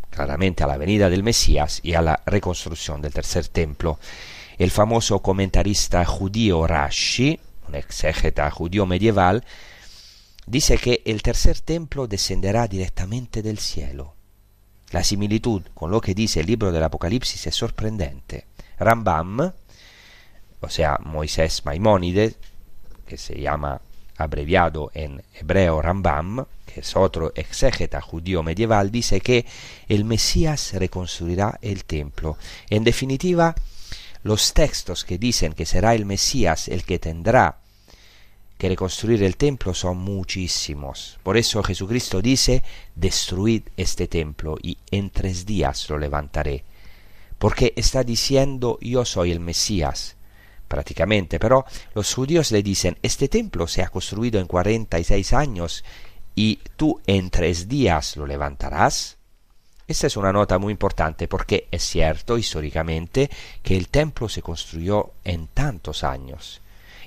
claramente 0.09 0.63
a 0.63 0.67
la 0.67 0.77
venida 0.77 1.11
del 1.11 1.21
Mesías 1.21 1.81
y 1.83 1.93
a 1.93 2.01
la 2.01 2.19
reconstrucción 2.25 2.99
del 2.99 3.13
tercer 3.13 3.47
templo. 3.47 3.99
El 4.57 4.71
famoso 4.71 5.19
comentarista 5.19 6.03
judío 6.03 6.65
Rashi, 6.65 7.39
un 7.67 7.75
exégeta 7.75 8.49
judío 8.49 8.87
medieval, 8.87 9.45
dice 10.47 10.79
que 10.79 11.03
el 11.05 11.21
tercer 11.21 11.59
templo 11.59 12.07
descenderá 12.07 12.67
directamente 12.67 13.43
del 13.43 13.59
cielo. 13.59 14.15
La 14.89 15.03
similitud 15.03 15.61
con 15.75 15.91
lo 15.91 16.01
que 16.01 16.15
dice 16.15 16.39
el 16.39 16.47
libro 16.47 16.71
del 16.71 16.81
Apocalipsis 16.81 17.45
es 17.45 17.55
sorprendente. 17.55 18.47
Rambam, 18.79 19.53
o 20.63 20.69
sea, 20.69 20.97
Moisés 21.03 21.65
Maimónides, 21.65 22.37
que 23.05 23.17
se 23.17 23.39
llama 23.39 23.81
abreviado 24.17 24.91
en 24.93 25.21
hebreo 25.33 25.81
Rambam, 25.81 26.45
que 26.65 26.79
es 26.79 26.95
otro 26.95 27.33
exégeta 27.35 27.99
judío 27.99 28.43
medieval, 28.43 28.89
dice 28.89 29.19
que 29.19 29.45
el 29.89 30.05
Mesías 30.05 30.73
reconstruirá 30.73 31.59
el 31.61 31.83
templo. 31.83 32.37
En 32.69 32.85
definitiva, 32.85 33.55
los 34.23 34.53
textos 34.53 35.03
que 35.03 35.17
dicen 35.17 35.53
que 35.53 35.65
será 35.65 35.95
el 35.95 36.05
Mesías 36.05 36.69
el 36.69 36.85
que 36.85 36.97
tendrá 36.97 37.57
que 38.57 38.69
reconstruir 38.69 39.21
el 39.23 39.35
templo 39.35 39.73
son 39.73 39.97
muchísimos. 39.97 41.19
Por 41.23 41.35
eso 41.35 41.61
Jesucristo 41.61 42.21
dice, 42.21 42.63
destruid 42.95 43.63
este 43.75 44.07
templo 44.07 44.57
y 44.61 44.77
en 44.91 45.09
tres 45.09 45.45
días 45.45 45.89
lo 45.89 45.97
levantaré. 45.97 46.63
Porque 47.37 47.73
está 47.75 48.05
diciendo, 48.05 48.77
yo 48.79 49.03
soy 49.03 49.31
el 49.31 49.41
Mesías 49.41 50.15
prácticamente, 50.73 51.37
pero 51.37 51.65
los 51.93 52.11
judíos 52.15 52.51
le 52.51 52.63
dicen, 52.63 52.97
este 53.03 53.27
templo 53.27 53.67
se 53.67 53.83
ha 53.83 53.89
construido 53.89 54.39
en 54.39 54.47
46 54.47 55.33
años 55.33 55.83
y 56.33 56.61
tú 56.75 56.99
en 57.05 57.29
tres 57.29 57.67
días 57.67 58.17
lo 58.17 58.25
levantarás. 58.25 59.17
Esta 59.87 60.07
es 60.07 60.17
una 60.17 60.33
nota 60.33 60.57
muy 60.57 60.71
importante 60.71 61.27
porque 61.27 61.67
es 61.69 61.83
cierto 61.83 62.39
históricamente 62.39 63.29
que 63.61 63.77
el 63.77 63.89
templo 63.89 64.27
se 64.27 64.41
construyó 64.41 65.11
en 65.23 65.45
tantos 65.45 66.03
años. 66.03 66.59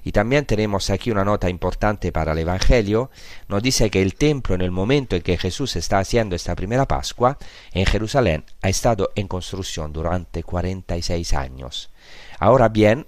Y 0.04 0.12
también 0.12 0.46
tenemos 0.46 0.88
aquí 0.90 1.10
una 1.10 1.24
nota 1.24 1.50
importante 1.50 2.12
para 2.12 2.30
el 2.30 2.38
Evangelio. 2.38 3.10
Nos 3.48 3.60
dice 3.60 3.90
que 3.90 4.00
el 4.00 4.14
templo 4.14 4.54
en 4.54 4.60
el 4.60 4.70
momento 4.70 5.16
en 5.16 5.22
que 5.22 5.36
Jesús 5.36 5.74
está 5.74 5.98
haciendo 5.98 6.36
esta 6.36 6.54
primera 6.54 6.86
Pascua 6.86 7.36
en 7.72 7.84
Jerusalén 7.86 8.44
ha 8.62 8.68
estado 8.68 9.10
en 9.16 9.26
construcción 9.26 9.92
durante 9.92 10.44
46 10.44 11.34
años. 11.34 11.90
Ahora 12.38 12.68
bien, 12.68 13.04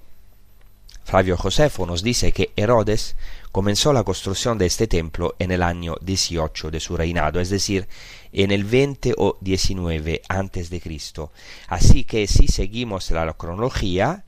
Flavio 1.08 1.38
Josefo 1.38 1.86
nos 1.86 2.02
dice 2.02 2.32
que 2.32 2.52
Herodes 2.54 3.16
comenzó 3.50 3.94
la 3.94 4.04
construcción 4.04 4.58
de 4.58 4.66
este 4.66 4.86
templo 4.86 5.36
en 5.38 5.50
el 5.52 5.62
año 5.62 5.96
18 6.02 6.70
de 6.70 6.80
su 6.80 6.98
reinado, 6.98 7.40
es 7.40 7.48
decir, 7.48 7.88
en 8.30 8.50
el 8.50 8.64
20 8.64 9.14
o 9.16 9.38
19 9.40 10.20
antes 10.28 10.68
de 10.68 10.82
Cristo. 10.82 11.32
Así 11.66 12.04
que 12.04 12.26
si 12.26 12.46
seguimos 12.46 13.10
la 13.10 13.32
cronología, 13.32 14.26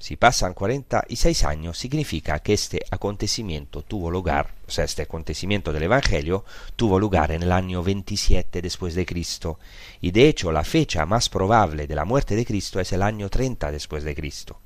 si 0.00 0.16
pasan 0.16 0.52
46 0.52 1.44
años, 1.44 1.78
significa 1.78 2.40
que 2.40 2.54
este 2.54 2.84
acontecimiento 2.90 3.82
tuvo 3.82 4.10
lugar, 4.10 4.52
o 4.66 4.70
sea, 4.72 4.86
este 4.86 5.02
acontecimiento 5.02 5.72
del 5.72 5.84
Evangelio 5.84 6.44
tuvo 6.74 6.98
lugar 6.98 7.30
en 7.30 7.44
el 7.44 7.52
año 7.52 7.84
27 7.84 8.60
después 8.60 8.96
de 8.96 9.06
Cristo, 9.06 9.60
y 10.00 10.10
de 10.10 10.26
hecho 10.28 10.50
la 10.50 10.64
fecha 10.64 11.06
más 11.06 11.28
probable 11.28 11.86
de 11.86 11.94
la 11.94 12.04
muerte 12.04 12.34
de 12.34 12.44
Cristo 12.44 12.80
es 12.80 12.92
el 12.92 13.02
año 13.02 13.28
30 13.28 13.70
después 13.70 14.02
de 14.02 14.16
Cristo. 14.16 14.58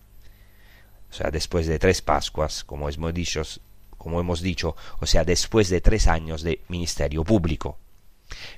O 1.14 1.16
sea, 1.16 1.30
después 1.30 1.68
de 1.68 1.78
tres 1.78 2.02
Pascuas, 2.02 2.64
como 2.64 2.88
hemos 2.88 3.14
dicho, 3.14 3.42
como 3.98 4.18
hemos 4.18 4.40
dicho, 4.40 4.74
o 4.98 5.06
sea, 5.06 5.22
después 5.22 5.68
de 5.68 5.80
tres 5.80 6.08
años 6.08 6.42
de 6.42 6.62
ministerio 6.66 7.22
público. 7.22 7.78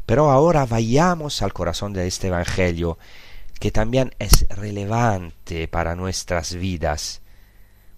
Pero 0.07 0.31
ahora 0.31 0.65
vayamos 0.65 1.43
al 1.43 1.53
corazón 1.53 1.93
de 1.93 2.07
este 2.07 2.29
Evangelio, 2.29 2.97
que 3.61 3.71
también 3.71 4.15
es 4.19 4.47
relevante 4.49 5.69
para 5.69 5.95
nuestras 5.97 6.55
vidas. 6.55 7.21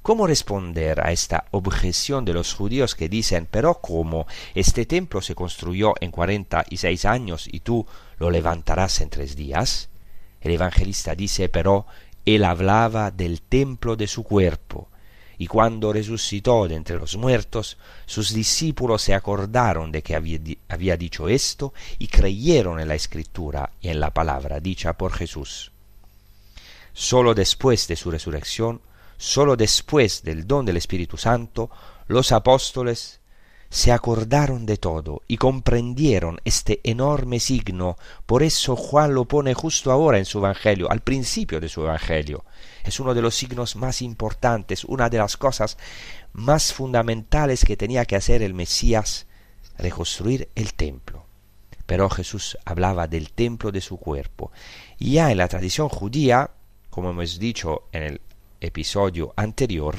¿Cómo 0.03 0.27
responder 0.27 1.07
a 1.07 1.13
esta 1.13 1.45
objeción 1.53 2.25
de 2.25 2.33
los 2.33 2.53
judíos 2.53 2.97
que 2.97 3.09
dicen, 3.09 3.47
pero 3.49 3.75
cómo 3.75 4.27
este 4.57 4.87
templo 4.87 5.23
se 5.23 5.37
construyó 5.37 5.95
en 6.01 6.11
cuarenta 6.11 6.65
y 6.69 6.79
seis 6.79 7.05
años 7.05 7.49
y 7.49 7.61
tú 7.61 7.87
lo 8.19 8.29
levantarás 8.29 9.03
en 9.03 9.11
tres 9.11 9.37
días? 9.37 9.89
El 10.41 10.51
evangelista 10.51 11.15
dice, 11.15 11.49
pero 11.49 11.87
él 12.35 12.45
hablaba 12.45 13.11
del 13.11 13.43
templo 13.43 13.97
de 13.97 14.07
su 14.07 14.23
cuerpo, 14.23 14.89
y 15.39 15.47
cuando 15.47 15.93
resucitó 15.93 16.67
de 16.67 16.75
entre 16.75 16.97
los 16.97 17.17
muertos, 17.17 17.79
sus 18.07 18.35
discípulos 18.35 19.03
se 19.03 19.15
acordaron 19.15 19.93
de 19.93 20.03
que 20.03 20.17
había, 20.17 20.97
dicho 20.97 21.29
esto 21.29 21.73
y 21.99 22.09
creyeron 22.09 22.81
en 22.81 22.89
la 22.89 22.97
escritura 22.97 23.71
y 23.81 23.89
en 23.89 24.01
la 24.01 24.13
palabra 24.13 24.59
dicha 24.59 24.95
por 24.95 25.13
Jesús. 25.13 25.71
Solo 26.93 27.35
después 27.35 27.87
de 27.87 27.95
su 27.95 28.11
resurrección, 28.11 28.81
solo 29.17 29.57
después 29.57 30.25
del 30.25 30.45
don 30.45 30.67
del 30.67 30.77
Espíritu 30.77 31.17
Santo, 31.17 31.71
los 32.09 32.33
apóstoles 32.33 33.18
se 33.71 33.93
acordaron 33.93 34.65
de 34.65 34.79
todo 34.79 35.23
y 35.29 35.37
comprendieron 35.37 36.41
este 36.45 36.81
enorme 36.85 37.39
signo. 37.39 37.97
Por 38.25 38.43
eso 38.43 38.77
Juan 38.77 39.15
lo 39.15 39.27
pone 39.27 39.55
justo 39.55 39.93
ahora 39.93 40.19
en 40.19 40.25
su 40.25 40.39
Evangelio, 40.39 40.91
al 40.91 41.01
principio 41.01 41.61
de 41.61 41.69
su 41.69 41.83
Evangelio. 41.83 42.45
Es 42.85 42.99
uno 42.99 43.15
de 43.15 43.23
los 43.23 43.35
signos 43.35 43.77
más 43.77 44.01
importantes, 44.01 44.85
una 44.85 45.11
de 45.11 45.19
las 45.19 45.37
cosas 45.37 45.77
más 46.33 46.73
fundamentales 46.73 47.65
que 47.65 47.77
tenía 47.77 48.07
que 48.07 48.17
hacer 48.17 48.43
el 48.43 48.55
Mesías, 48.55 49.27
reconstruir 49.77 50.49
el 50.55 50.75
templo. 50.75 51.25
Pero 51.85 52.09
Jesús 52.09 52.57
hablaba 52.65 53.07
del 53.07 53.33
templo 53.33 53.71
de 53.71 53.81
su 53.81 53.99
cuerpo. 53.99 54.51
Y 54.99 55.13
ya 55.13 55.31
en 55.31 55.39
la 55.39 55.49
tradición 55.49 55.89
judía, 55.89 56.51
como 56.91 57.11
hemos 57.11 57.39
dicho 57.39 57.85
en 57.93 58.03
el 58.03 58.21
episodio 58.61 59.33
anterior, 59.37 59.97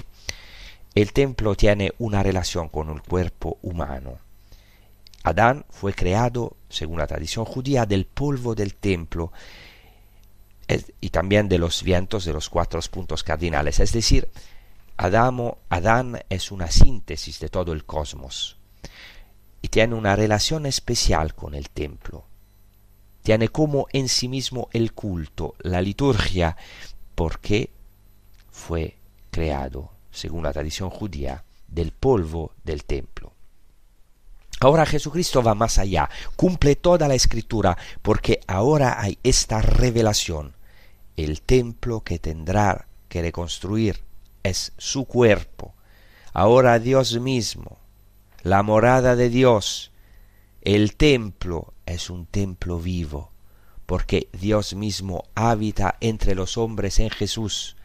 el 0.96 1.14
templo 1.14 1.56
tiene 1.56 1.94
una 2.00 2.24
relación 2.24 2.70
con 2.70 2.90
el 2.90 3.02
cuerpo 3.02 3.58
humano. 3.62 4.18
Adán 5.24 5.66
fue 5.70 5.94
creado, 5.94 6.56
según 6.70 6.98
la 6.98 7.08
tradición 7.08 7.46
judía, 7.46 7.86
del 7.86 8.06
polvo 8.06 8.56
del 8.56 8.76
templo 8.76 9.32
y 11.02 11.10
también 11.10 11.50
de 11.50 11.58
los 11.58 11.84
vientos 11.84 12.26
de 12.26 12.34
los 12.34 12.50
cuatro 12.50 12.80
puntos 12.92 13.24
cardinales. 13.24 13.80
Es 13.80 13.92
decir, 13.92 14.30
Adamo, 14.98 15.60
Adán 15.70 16.22
es 16.30 16.52
una 16.52 16.70
síntesis 16.70 17.40
de 17.40 17.50
todo 17.50 17.74
el 17.74 17.86
cosmos 17.86 18.58
y 19.62 19.70
tiene 19.70 19.96
una 19.96 20.16
relación 20.16 20.66
especial 20.66 21.36
con 21.36 21.54
el 21.54 21.70
templo. 21.70 22.26
tiene 23.24 23.50
como 23.50 23.88
en 23.92 24.10
sí 24.10 24.28
mismo 24.28 24.70
el 24.72 24.94
culto, 24.94 25.54
la 25.60 25.82
liturgia, 25.82 26.58
porque 27.16 27.70
fue 28.50 28.96
creado, 29.30 29.92
según 30.12 30.44
la 30.44 30.54
tradición 30.54 30.90
judía, 30.90 31.44
del 31.68 31.92
polvo 31.92 32.54
del 32.64 32.84
templo. 32.84 33.34
Ahora 34.62 34.86
Jesucristo 34.86 35.42
va 35.42 35.56
más 35.56 35.78
allá, 35.78 36.10
cumple 36.36 36.76
toda 36.76 37.08
la 37.08 37.16
escritura, 37.16 37.78
porque 38.02 38.42
ahora 38.48 39.02
hay 39.02 39.18
esta 39.24 39.62
revelación. 39.62 40.54
El 41.16 41.42
templo 41.42 42.02
que 42.02 42.20
tendrá 42.20 42.88
que 43.08 43.22
reconstruir 43.22 44.02
es 44.44 44.74
su 44.78 45.06
cuerpo. 45.06 45.74
Ahora 46.34 46.80
Dios 46.80 47.20
mismo, 47.20 47.78
la 48.44 48.62
morada 48.64 49.16
de 49.16 49.30
Dios, 49.30 49.92
el 50.62 50.96
templo 50.96 51.74
es 51.86 52.10
un 52.10 52.26
templo 52.26 52.80
vivo, 52.80 53.32
porque 53.86 54.28
Dios 54.34 54.76
mismo 54.76 55.24
habita 55.36 55.96
entre 56.02 56.36
los 56.36 56.58
hombres 56.58 57.00
en 57.00 57.10
Jesús. 57.10 57.78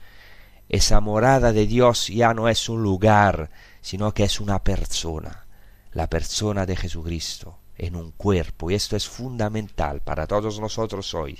Esa 0.68 1.00
morada 1.00 1.52
de 1.52 1.66
Dios 1.66 2.08
ya 2.08 2.32
no 2.34 2.48
es 2.48 2.68
un 2.68 2.82
lugar, 2.82 3.50
sino 3.80 4.14
que 4.14 4.24
es 4.24 4.40
una 4.40 4.62
persona, 4.62 5.46
la 5.92 6.08
persona 6.08 6.64
de 6.64 6.76
Jesucristo, 6.76 7.58
en 7.76 7.96
un 7.96 8.12
cuerpo, 8.12 8.70
y 8.70 8.74
esto 8.74 8.96
es 8.96 9.06
fundamental 9.06 10.00
para 10.00 10.26
todos 10.26 10.58
nosotros 10.60 11.12
hoy. 11.14 11.38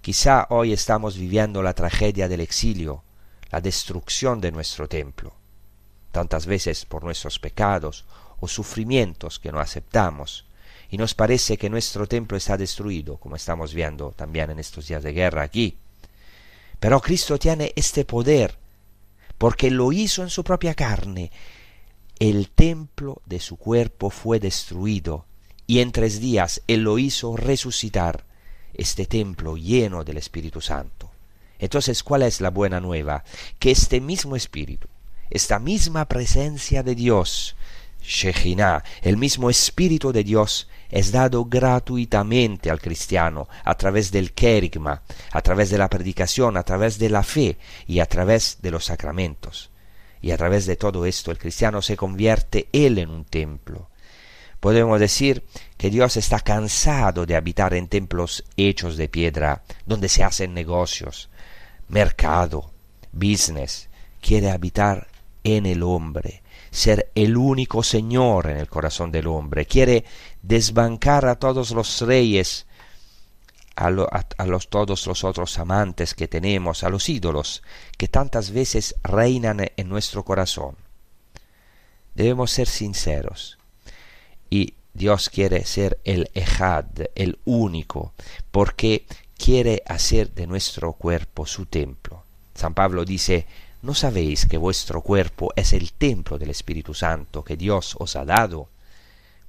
Quizá 0.00 0.46
hoy 0.48 0.72
estamos 0.72 1.18
viviendo 1.18 1.62
la 1.62 1.74
tragedia 1.74 2.28
del 2.28 2.40
exilio, 2.40 3.02
la 3.50 3.60
destrucción 3.60 4.40
de 4.40 4.52
nuestro 4.52 4.88
templo, 4.88 5.34
tantas 6.10 6.46
veces 6.46 6.86
por 6.86 7.04
nuestros 7.04 7.38
pecados 7.38 8.06
o 8.40 8.48
sufrimientos 8.48 9.38
que 9.38 9.52
no 9.52 9.60
aceptamos, 9.60 10.46
y 10.90 10.96
nos 10.96 11.14
parece 11.14 11.58
que 11.58 11.70
nuestro 11.70 12.08
templo 12.08 12.36
está 12.36 12.56
destruido, 12.56 13.18
como 13.18 13.36
estamos 13.36 13.74
viendo 13.74 14.12
también 14.12 14.50
en 14.50 14.58
estos 14.58 14.88
días 14.88 15.02
de 15.02 15.12
guerra 15.12 15.42
aquí. 15.42 15.76
Pero 16.80 17.00
Cristo 17.00 17.38
tiene 17.38 17.72
este 17.76 18.04
poder, 18.04 18.58
porque 19.38 19.70
lo 19.70 19.92
hizo 19.92 20.22
en 20.22 20.30
su 20.30 20.42
propia 20.42 20.74
carne. 20.74 21.30
El 22.18 22.50
templo 22.50 23.22
de 23.26 23.38
su 23.38 23.56
cuerpo 23.56 24.10
fue 24.10 24.40
destruido, 24.40 25.26
y 25.66 25.80
en 25.80 25.92
tres 25.92 26.20
días 26.20 26.62
Él 26.66 26.82
lo 26.82 26.98
hizo 26.98 27.36
resucitar, 27.36 28.24
este 28.74 29.04
templo 29.04 29.56
lleno 29.56 30.04
del 30.04 30.16
Espíritu 30.16 30.60
Santo. 30.60 31.10
Entonces, 31.58 32.02
¿cuál 32.02 32.22
es 32.22 32.40
la 32.40 32.50
buena 32.50 32.80
nueva? 32.80 33.24
Que 33.58 33.70
este 33.70 34.00
mismo 34.00 34.36
Espíritu, 34.36 34.88
esta 35.28 35.58
misma 35.58 36.06
presencia 36.06 36.82
de 36.82 36.94
Dios, 36.94 37.56
Shejinah, 38.02 38.82
el 39.02 39.18
mismo 39.18 39.50
Espíritu 39.50 40.12
de 40.12 40.24
Dios, 40.24 40.68
es 40.90 41.12
dado 41.12 41.44
gratuitamente 41.44 42.70
al 42.70 42.80
cristiano 42.80 43.48
a 43.64 43.76
través 43.76 44.10
del 44.10 44.32
querigma, 44.32 45.02
a 45.32 45.40
través 45.42 45.70
de 45.70 45.78
la 45.78 45.88
predicación, 45.88 46.56
a 46.56 46.62
través 46.62 46.98
de 46.98 47.10
la 47.10 47.22
fe 47.22 47.58
y 47.86 48.00
a 48.00 48.06
través 48.06 48.58
de 48.60 48.70
los 48.70 48.86
sacramentos. 48.86 49.70
Y 50.20 50.32
a 50.32 50.36
través 50.36 50.66
de 50.66 50.76
todo 50.76 51.06
esto 51.06 51.30
el 51.30 51.38
cristiano 51.38 51.80
se 51.80 51.96
convierte 51.96 52.68
él 52.72 52.98
en 52.98 53.10
un 53.10 53.24
templo. 53.24 53.88
Podemos 54.60 55.00
decir 55.00 55.42
que 55.78 55.88
Dios 55.88 56.18
está 56.18 56.40
cansado 56.40 57.24
de 57.24 57.34
habitar 57.34 57.72
en 57.72 57.88
templos 57.88 58.44
hechos 58.58 58.98
de 58.98 59.08
piedra, 59.08 59.62
donde 59.86 60.10
se 60.10 60.22
hacen 60.22 60.52
negocios, 60.52 61.30
mercado, 61.88 62.70
business. 63.12 63.88
Quiere 64.20 64.50
habitar 64.50 65.08
en 65.44 65.64
el 65.64 65.82
hombre, 65.82 66.42
ser 66.70 67.10
el 67.14 67.36
único 67.36 67.82
Señor 67.82 68.48
en 68.48 68.58
el 68.58 68.68
corazón 68.68 69.10
del 69.10 69.26
hombre, 69.26 69.66
quiere 69.66 70.04
desbancar 70.42 71.26
a 71.26 71.36
todos 71.36 71.70
los 71.70 72.00
reyes, 72.00 72.66
a, 73.76 73.90
los, 73.90 74.68
todos 74.68 75.06
los 75.06 75.24
otros 75.24 75.58
amantes 75.58 76.14
que 76.14 76.28
tenemos, 76.28 76.84
a 76.84 76.90
los 76.90 77.08
ídolos 77.08 77.62
que 77.96 78.08
tantas 78.08 78.50
veces 78.50 78.94
reinan 79.02 79.66
en 79.76 79.88
nuestro 79.88 80.24
corazón. 80.24 80.76
Debemos 82.14 82.50
ser 82.50 82.68
sinceros 82.68 83.58
y 84.50 84.74
Dios 84.92 85.30
quiere 85.30 85.64
ser 85.64 86.00
el 86.04 86.30
Ejad, 86.34 86.84
el 87.14 87.38
único, 87.44 88.12
porque 88.50 89.06
quiere 89.38 89.82
hacer 89.86 90.34
de 90.34 90.46
nuestro 90.46 90.92
cuerpo 90.92 91.46
su 91.46 91.66
templo. 91.66 92.24
San 92.54 92.74
Pablo 92.74 93.04
dice, 93.04 93.46
¿No 93.82 93.94
sabéis 93.94 94.44
que 94.44 94.58
vuestro 94.58 95.00
cuerpo 95.00 95.52
es 95.56 95.72
el 95.72 95.94
templo 95.94 96.38
del 96.38 96.50
Espíritu 96.50 96.92
Santo 96.92 97.42
que 97.42 97.56
Dios 97.56 97.96
os 97.98 98.14
ha 98.14 98.26
dado? 98.26 98.68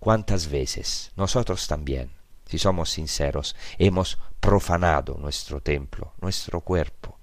¿Cuántas 0.02 0.49
veces 0.49 1.12
nosotros 1.16 1.68
también, 1.68 2.10
si 2.49 2.58
somos 2.58 2.89
sinceros, 2.89 3.56
hemos 3.78 4.18
profanado 4.39 5.16
nuestro 5.20 5.62
templo, 5.62 6.14
nuestro 6.20 6.62
cuerpo? 6.62 7.20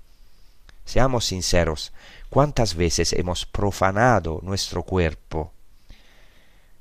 Seamos 0.85 1.24
sinceros, 1.24 1.93
¿cuántas 2.31 2.76
veces 2.76 3.14
hemos 3.14 3.47
profanado 3.47 4.39
nuestro 4.45 4.85
cuerpo 4.85 5.53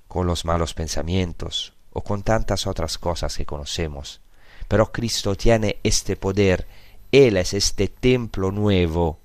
con 0.08 0.28
los 0.28 0.46
malos 0.46 0.76
pensamientos 0.76 1.74
o 1.94 2.04
con 2.04 2.22
tantas 2.22 2.68
otras 2.68 3.00
cosas 3.00 3.36
que 3.36 3.48
conocemos? 3.48 4.22
Pero 4.68 4.92
Cristo 4.92 5.34
tiene 5.34 5.80
este 5.82 6.16
poder, 6.16 6.68
Él 7.12 7.38
es 7.38 7.56
este 7.56 7.88
templo 7.88 8.52
nuevo 8.52 9.20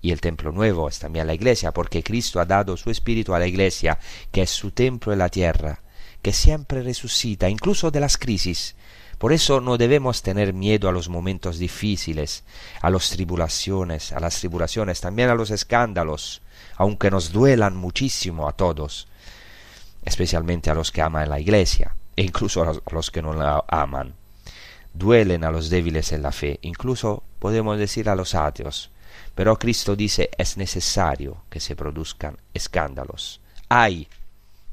y 0.00 0.10
el 0.10 0.20
templo 0.20 0.50
nuevo 0.50 0.88
es 0.88 0.98
también 0.98 1.28
la 1.28 1.34
iglesia, 1.34 1.70
porque 1.70 2.02
Cristo 2.02 2.40
ha 2.40 2.44
dado 2.44 2.76
su 2.76 2.90
espíritu 2.90 3.36
a 3.36 3.38
la 3.38 3.46
iglesia, 3.46 4.00
que 4.32 4.42
es 4.42 4.50
su 4.50 4.72
templo 4.72 5.12
en 5.12 5.20
la 5.20 5.28
tierra, 5.28 5.81
que 6.22 6.32
siempre 6.32 6.82
resucita, 6.82 7.48
incluso 7.48 7.90
de 7.90 8.00
las 8.00 8.16
crisis. 8.16 8.76
Por 9.18 9.32
eso 9.32 9.60
no 9.60 9.76
debemos 9.76 10.22
tener 10.22 10.52
miedo 10.52 10.88
a 10.88 10.92
los 10.92 11.08
momentos 11.08 11.58
difíciles, 11.58 12.44
a 12.80 12.90
las 12.90 13.10
tribulaciones, 13.10 14.12
a 14.12 14.20
las 14.20 14.38
tribulaciones, 14.38 15.00
también 15.00 15.28
a 15.28 15.34
los 15.34 15.50
escándalos, 15.50 16.42
aunque 16.76 17.10
nos 17.10 17.32
duelan 17.32 17.76
muchísimo 17.76 18.48
a 18.48 18.52
todos, 18.52 19.08
especialmente 20.04 20.70
a 20.70 20.74
los 20.74 20.90
que 20.90 21.02
aman 21.02 21.28
la 21.28 21.38
iglesia, 21.38 21.94
e 22.16 22.22
incluso 22.22 22.62
a 22.62 22.92
los 22.92 23.10
que 23.10 23.22
no 23.22 23.32
la 23.32 23.64
aman. 23.68 24.14
Duelen 24.94 25.44
a 25.44 25.50
los 25.50 25.70
débiles 25.70 26.12
en 26.12 26.22
la 26.22 26.32
fe, 26.32 26.58
incluso 26.62 27.22
podemos 27.38 27.78
decir 27.78 28.08
a 28.08 28.16
los 28.16 28.34
ateos, 28.34 28.90
pero 29.34 29.58
Cristo 29.58 29.96
dice 29.96 30.30
es 30.36 30.56
necesario 30.56 31.44
que 31.48 31.60
se 31.60 31.76
produzcan 31.76 32.38
escándalos. 32.52 33.40
Hay 33.68 34.08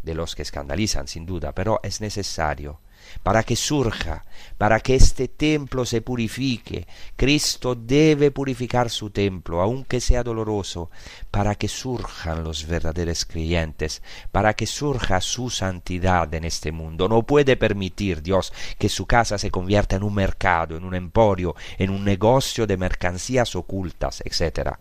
de 0.04 0.16
los 0.16 0.36
que 0.36 0.42
escandalizan, 0.42 1.08
sin 1.08 1.26
duda, 1.26 1.54
pero 1.54 1.80
es 1.84 2.02
necesario 2.02 2.80
para 3.24 3.44
que 3.44 3.56
surja, 3.56 4.26
para 4.58 4.80
que 4.80 4.96
este 4.96 5.28
templo 5.28 5.86
se 5.86 6.02
purifique. 6.02 6.88
Cristo 7.16 7.76
debe 7.76 8.32
purificar 8.32 8.90
su 8.90 9.10
templo, 9.10 9.62
aunque 9.62 10.00
sea 10.00 10.24
doloroso, 10.24 10.90
para 11.32 11.56
que 11.56 11.68
surjan 11.68 12.44
los 12.44 12.66
verdaderos 12.68 13.26
creyentes, 13.26 14.02
para 14.32 14.54
que 14.54 14.68
surja 14.68 15.22
su 15.22 15.50
santidad 15.50 16.34
en 16.34 16.46
este 16.46 16.72
mundo. 16.72 17.08
No 17.08 17.24
puede 17.24 17.58
permitir 17.58 18.22
Dios 18.22 18.54
que 18.78 18.90
su 18.90 19.06
casa 19.06 19.38
se 19.38 19.52
convierta 19.52 19.96
en 19.96 20.04
un 20.04 20.14
mercado, 20.14 20.78
en 20.78 20.84
un 20.84 20.96
emporio, 20.96 21.56
en 21.78 21.90
un 21.90 22.04
negocio 22.04 22.66
de 22.68 22.78
mercancías 22.78 23.56
ocultas, 23.56 24.22
etc. 24.26 24.72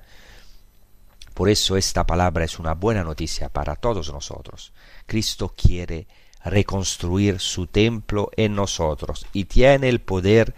Por 1.35 1.49
eso 1.49 1.77
esta 1.77 2.05
palabra 2.07 2.45
es 2.45 2.59
una 2.59 2.75
buena 2.75 3.05
noticia 3.05 3.49
para 3.49 3.77
todos 3.77 4.13
nosotros. 4.13 4.73
Cristo 5.09 5.53
quiere 5.57 6.07
reconstruir 6.45 7.41
su 7.41 7.67
templo 7.67 8.31
en 8.37 8.55
nosotros 8.55 9.27
y 9.33 9.47
tiene 9.47 9.89
el 9.89 10.01
poder 10.01 10.55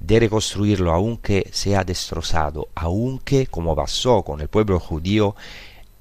de 0.00 0.18
reconstruirlo 0.18 0.92
aunque 0.92 1.48
sea 1.52 1.84
destrozado, 1.84 2.68
aunque 2.74 3.46
como 3.46 3.76
pasó 3.76 4.22
con 4.22 4.40
el 4.40 4.48
pueblo 4.48 4.80
judío, 4.80 5.36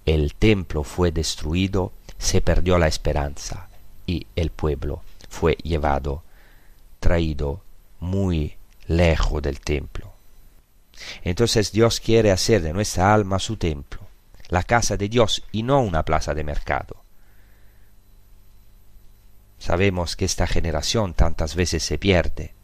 el 0.06 0.34
templo 0.34 0.84
fue 0.84 1.12
destruido, 1.12 1.92
se 2.18 2.42
perdió 2.42 2.80
la 2.80 2.88
esperanza 2.88 3.70
y 4.08 4.26
el 4.36 4.50
pueblo 4.50 5.04
fue 5.30 5.54
llevado, 5.62 6.24
traído 7.00 7.62
muy 8.00 8.56
lejos 8.88 9.42
del 9.42 9.60
templo. 9.60 10.12
Entonces 11.24 11.72
Dios 11.72 12.00
quiere 12.00 12.32
hacer 12.32 12.62
de 12.62 12.74
nuestra 12.74 13.14
alma 13.14 13.38
su 13.38 13.58
templo, 13.58 14.02
la 14.50 14.64
casa 14.64 14.98
de 14.98 15.10
Dios 15.10 15.44
y 15.52 15.62
no 15.64 15.82
una 15.82 16.04
plaza 16.04 16.34
de 16.34 16.44
mercado. 16.44 17.01
Sabemos 19.62 20.16
que 20.16 20.26
esta 20.26 20.48
generación 20.48 21.14
tantas 21.14 21.54
veces 21.54 21.84
se 21.84 22.00
pierde. 22.00 22.56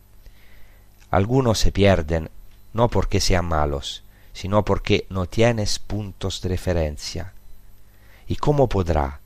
Algunos 1.12 1.60
se 1.60 1.72
pierden 1.72 2.32
no 2.74 2.90
porque 2.90 3.22
sean 3.22 3.46
malos, 3.46 4.04
sino 4.34 4.66
porque 4.66 5.06
no 5.12 5.28
tienes 5.28 5.78
puntos 5.78 6.42
de 6.42 6.50
referencia. 6.50 7.34
¿Y 8.28 8.38
cómo 8.38 8.68
podrá 8.68 9.20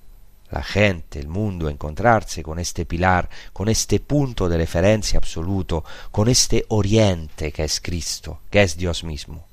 la 0.50 0.64
gente, 0.64 1.22
el 1.22 1.30
mundo, 1.30 1.70
encontrarse 1.70 2.44
con 2.44 2.60
este 2.60 2.86
pilar, 2.86 3.30
con 3.54 3.70
este 3.70 4.02
punto 4.02 4.50
de 4.50 4.58
referencia 4.58 5.18
absoluto, 5.18 5.86
con 6.12 6.28
este 6.28 6.66
oriente 6.68 7.54
que 7.54 7.64
es 7.64 7.80
Cristo, 7.80 8.42
que 8.50 8.64
es 8.64 8.76
Dios 8.76 9.06
mismo? 9.06 9.48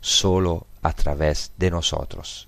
Solo 0.00 0.68
a 0.82 0.92
través 0.92 1.50
de 1.56 1.72
nosotros. 1.72 2.46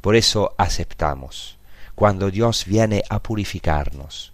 Por 0.00 0.14
eso 0.14 0.54
aceptamos, 0.58 1.58
cuando 1.96 2.30
Dios 2.30 2.66
viene 2.66 3.02
a 3.08 3.18
purificarnos, 3.18 4.32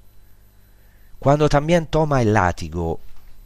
cuando 1.21 1.49
también 1.49 1.87
toma 1.87 2.23
el 2.23 2.33
látigo 2.33 2.99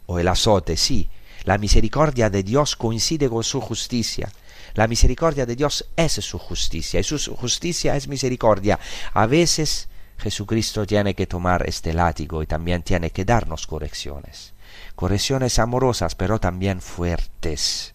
o 0.07 0.17
el 0.17 0.27
azote, 0.27 0.77
sí. 0.77 1.09
La 1.43 1.57
misericordia 1.57 2.29
de 2.29 2.41
Dios 2.41 2.75
coincide 2.75 3.29
con 3.29 3.43
su 3.43 3.61
justicia. 3.61 4.31
La 4.73 4.87
misericordia 4.87 5.45
de 5.45 5.55
Dios 5.55 5.85
es 5.95 6.13
su 6.13 6.39
justicia 6.39 6.99
y 6.99 7.03
su 7.03 7.35
justicia 7.35 7.95
es 7.95 8.07
misericordia. 8.07 8.79
A 9.13 9.25
veces 9.25 9.89
Jesucristo 10.17 10.87
tiene 10.87 11.13
que 11.13 11.27
tomar 11.27 11.67
este 11.67 11.93
látigo 11.93 12.41
y 12.41 12.47
también 12.47 12.81
tiene 12.81 13.11
que 13.11 13.25
darnos 13.25 13.67
correcciones. 13.67 14.53
Correcciones 14.95 15.59
amorosas, 15.59 16.15
pero 16.15 16.39
también 16.39 16.81
fuertes. 16.81 17.93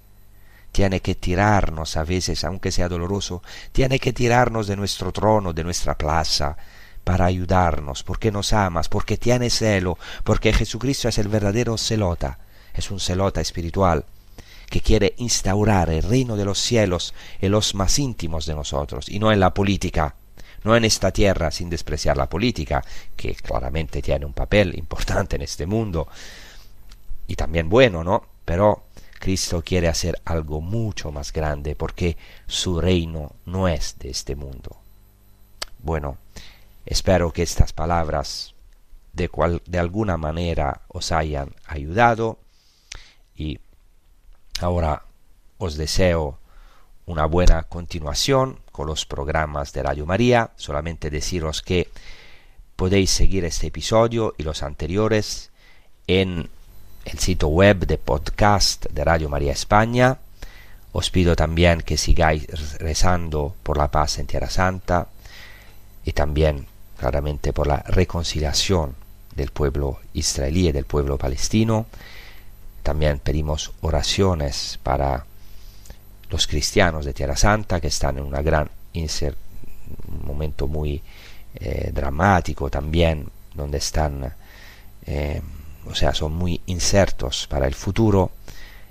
Tiene 0.72 1.00
que 1.00 1.14
tirarnos 1.14 1.96
a 1.96 2.04
veces, 2.04 2.44
aunque 2.44 2.70
sea 2.70 2.88
doloroso, 2.88 3.42
tiene 3.72 3.98
que 3.98 4.12
tirarnos 4.12 4.66
de 4.66 4.76
nuestro 4.76 5.10
trono, 5.10 5.52
de 5.52 5.64
nuestra 5.64 5.96
plaza, 5.96 6.56
para 7.04 7.26
ayudarnos, 7.26 8.02
porque 8.02 8.30
nos 8.30 8.52
amas, 8.52 8.88
porque 8.88 9.16
tiene 9.16 9.50
celo, 9.50 9.98
porque 10.24 10.52
Jesucristo 10.52 11.08
es 11.08 11.18
el 11.18 11.28
verdadero 11.28 11.76
celota, 11.78 12.38
es 12.74 12.90
un 12.90 13.00
celota 13.00 13.40
espiritual 13.40 14.04
que 14.68 14.80
quiere 14.80 15.14
instaurar 15.18 15.90
el 15.90 16.02
reino 16.04 16.36
de 16.36 16.44
los 16.44 16.58
cielos 16.58 17.12
en 17.40 17.50
los 17.50 17.74
más 17.74 17.98
íntimos 17.98 18.46
de 18.46 18.54
nosotros, 18.54 19.08
y 19.08 19.18
no 19.18 19.32
en 19.32 19.40
la 19.40 19.52
política, 19.52 20.14
no 20.62 20.76
en 20.76 20.84
esta 20.84 21.10
tierra, 21.10 21.50
sin 21.50 21.68
despreciar 21.68 22.16
la 22.16 22.28
política, 22.28 22.84
que 23.16 23.34
claramente 23.34 24.00
tiene 24.00 24.26
un 24.26 24.32
papel 24.32 24.78
importante 24.78 25.36
en 25.36 25.42
este 25.42 25.66
mundo, 25.66 26.06
y 27.26 27.34
también 27.34 27.68
bueno, 27.68 28.04
¿no? 28.04 28.24
Pero 28.44 28.84
Cristo 29.18 29.62
quiere 29.62 29.88
hacer 29.88 30.20
algo 30.24 30.60
mucho 30.60 31.10
más 31.10 31.32
grande, 31.32 31.74
porque 31.74 32.16
su 32.46 32.80
reino 32.80 33.32
no 33.46 33.68
es 33.68 33.96
de 33.98 34.10
este 34.10 34.36
mundo. 34.36 34.76
Bueno, 35.82 36.16
espero 36.86 37.32
que 37.32 37.42
estas 37.42 37.72
palabras 37.72 38.54
de, 39.12 39.28
cual, 39.28 39.62
de 39.66 39.78
alguna 39.78 40.16
manera 40.16 40.82
os 40.88 41.12
hayan 41.12 41.54
ayudado 41.66 42.38
y 43.34 43.58
ahora 44.60 45.04
os 45.58 45.76
deseo 45.76 46.38
una 47.06 47.26
buena 47.26 47.64
continuación 47.64 48.60
con 48.70 48.86
los 48.86 49.04
programas 49.04 49.72
de 49.72 49.82
Radio 49.82 50.06
María. 50.06 50.52
Solamente 50.56 51.10
deciros 51.10 51.62
que 51.62 51.88
podéis 52.76 53.10
seguir 53.10 53.44
este 53.44 53.66
episodio 53.66 54.34
y 54.38 54.42
los 54.42 54.62
anteriores 54.62 55.50
en 56.06 56.48
el 57.04 57.18
sitio 57.18 57.48
web 57.48 57.86
de 57.86 57.98
podcast 57.98 58.86
de 58.90 59.04
Radio 59.04 59.28
María 59.28 59.52
España. 59.52 60.18
Os 60.92 61.10
pido 61.10 61.36
también 61.36 61.82
que 61.82 61.96
sigáis 61.96 62.46
rezando 62.78 63.54
por 63.62 63.76
la 63.76 63.90
paz 63.90 64.18
en 64.18 64.26
Tierra 64.26 64.50
Santa 64.50 65.08
y 66.10 66.12
también 66.12 66.66
claramente 66.98 67.52
por 67.52 67.68
la 67.68 67.84
reconciliación 67.86 68.96
del 69.36 69.52
pueblo 69.52 70.00
israelí 70.12 70.68
y 70.68 70.72
del 70.72 70.84
pueblo 70.84 71.16
palestino. 71.16 71.86
También 72.82 73.20
pedimos 73.20 73.70
oraciones 73.80 74.80
para 74.82 75.24
los 76.28 76.48
cristianos 76.48 77.04
de 77.04 77.12
Tierra 77.12 77.36
Santa 77.36 77.80
que 77.80 77.86
están 77.86 78.18
en 78.18 78.24
una 78.24 78.42
gran 78.42 78.68
un 78.92 80.26
momento 80.26 80.66
muy 80.66 81.00
eh, 81.54 81.92
dramático 81.94 82.68
también, 82.68 83.28
donde 83.54 83.78
están, 83.78 84.34
eh, 85.06 85.40
o 85.86 85.94
sea, 85.94 86.12
son 86.12 86.32
muy 86.32 86.60
incertos 86.66 87.46
para 87.46 87.68
el 87.68 87.74
futuro. 87.74 88.32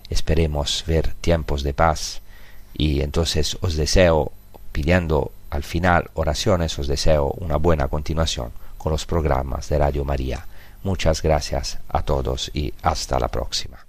Esperemos 0.09 0.85
ver 0.87 1.15
tiempos 1.15 1.63
de 1.63 1.73
paz 1.73 2.21
y 2.73 3.01
entonces 3.01 3.57
os 3.59 3.75
deseo, 3.75 4.31
pidiendo 4.71 5.33
al 5.49 5.63
final 5.63 6.09
oraciones, 6.13 6.77
os 6.79 6.87
deseo 6.87 7.31
una 7.37 7.57
buena 7.57 7.87
continuación 7.87 8.51
con 8.77 8.91
los 8.91 9.05
programas 9.05 9.69
de 9.69 9.77
Radio 9.79 10.05
María. 10.05 10.45
Muchas 10.83 11.21
gracias 11.21 11.79
a 11.89 12.03
todos 12.03 12.51
y 12.53 12.73
hasta 12.81 13.19
la 13.19 13.27
próxima. 13.27 13.88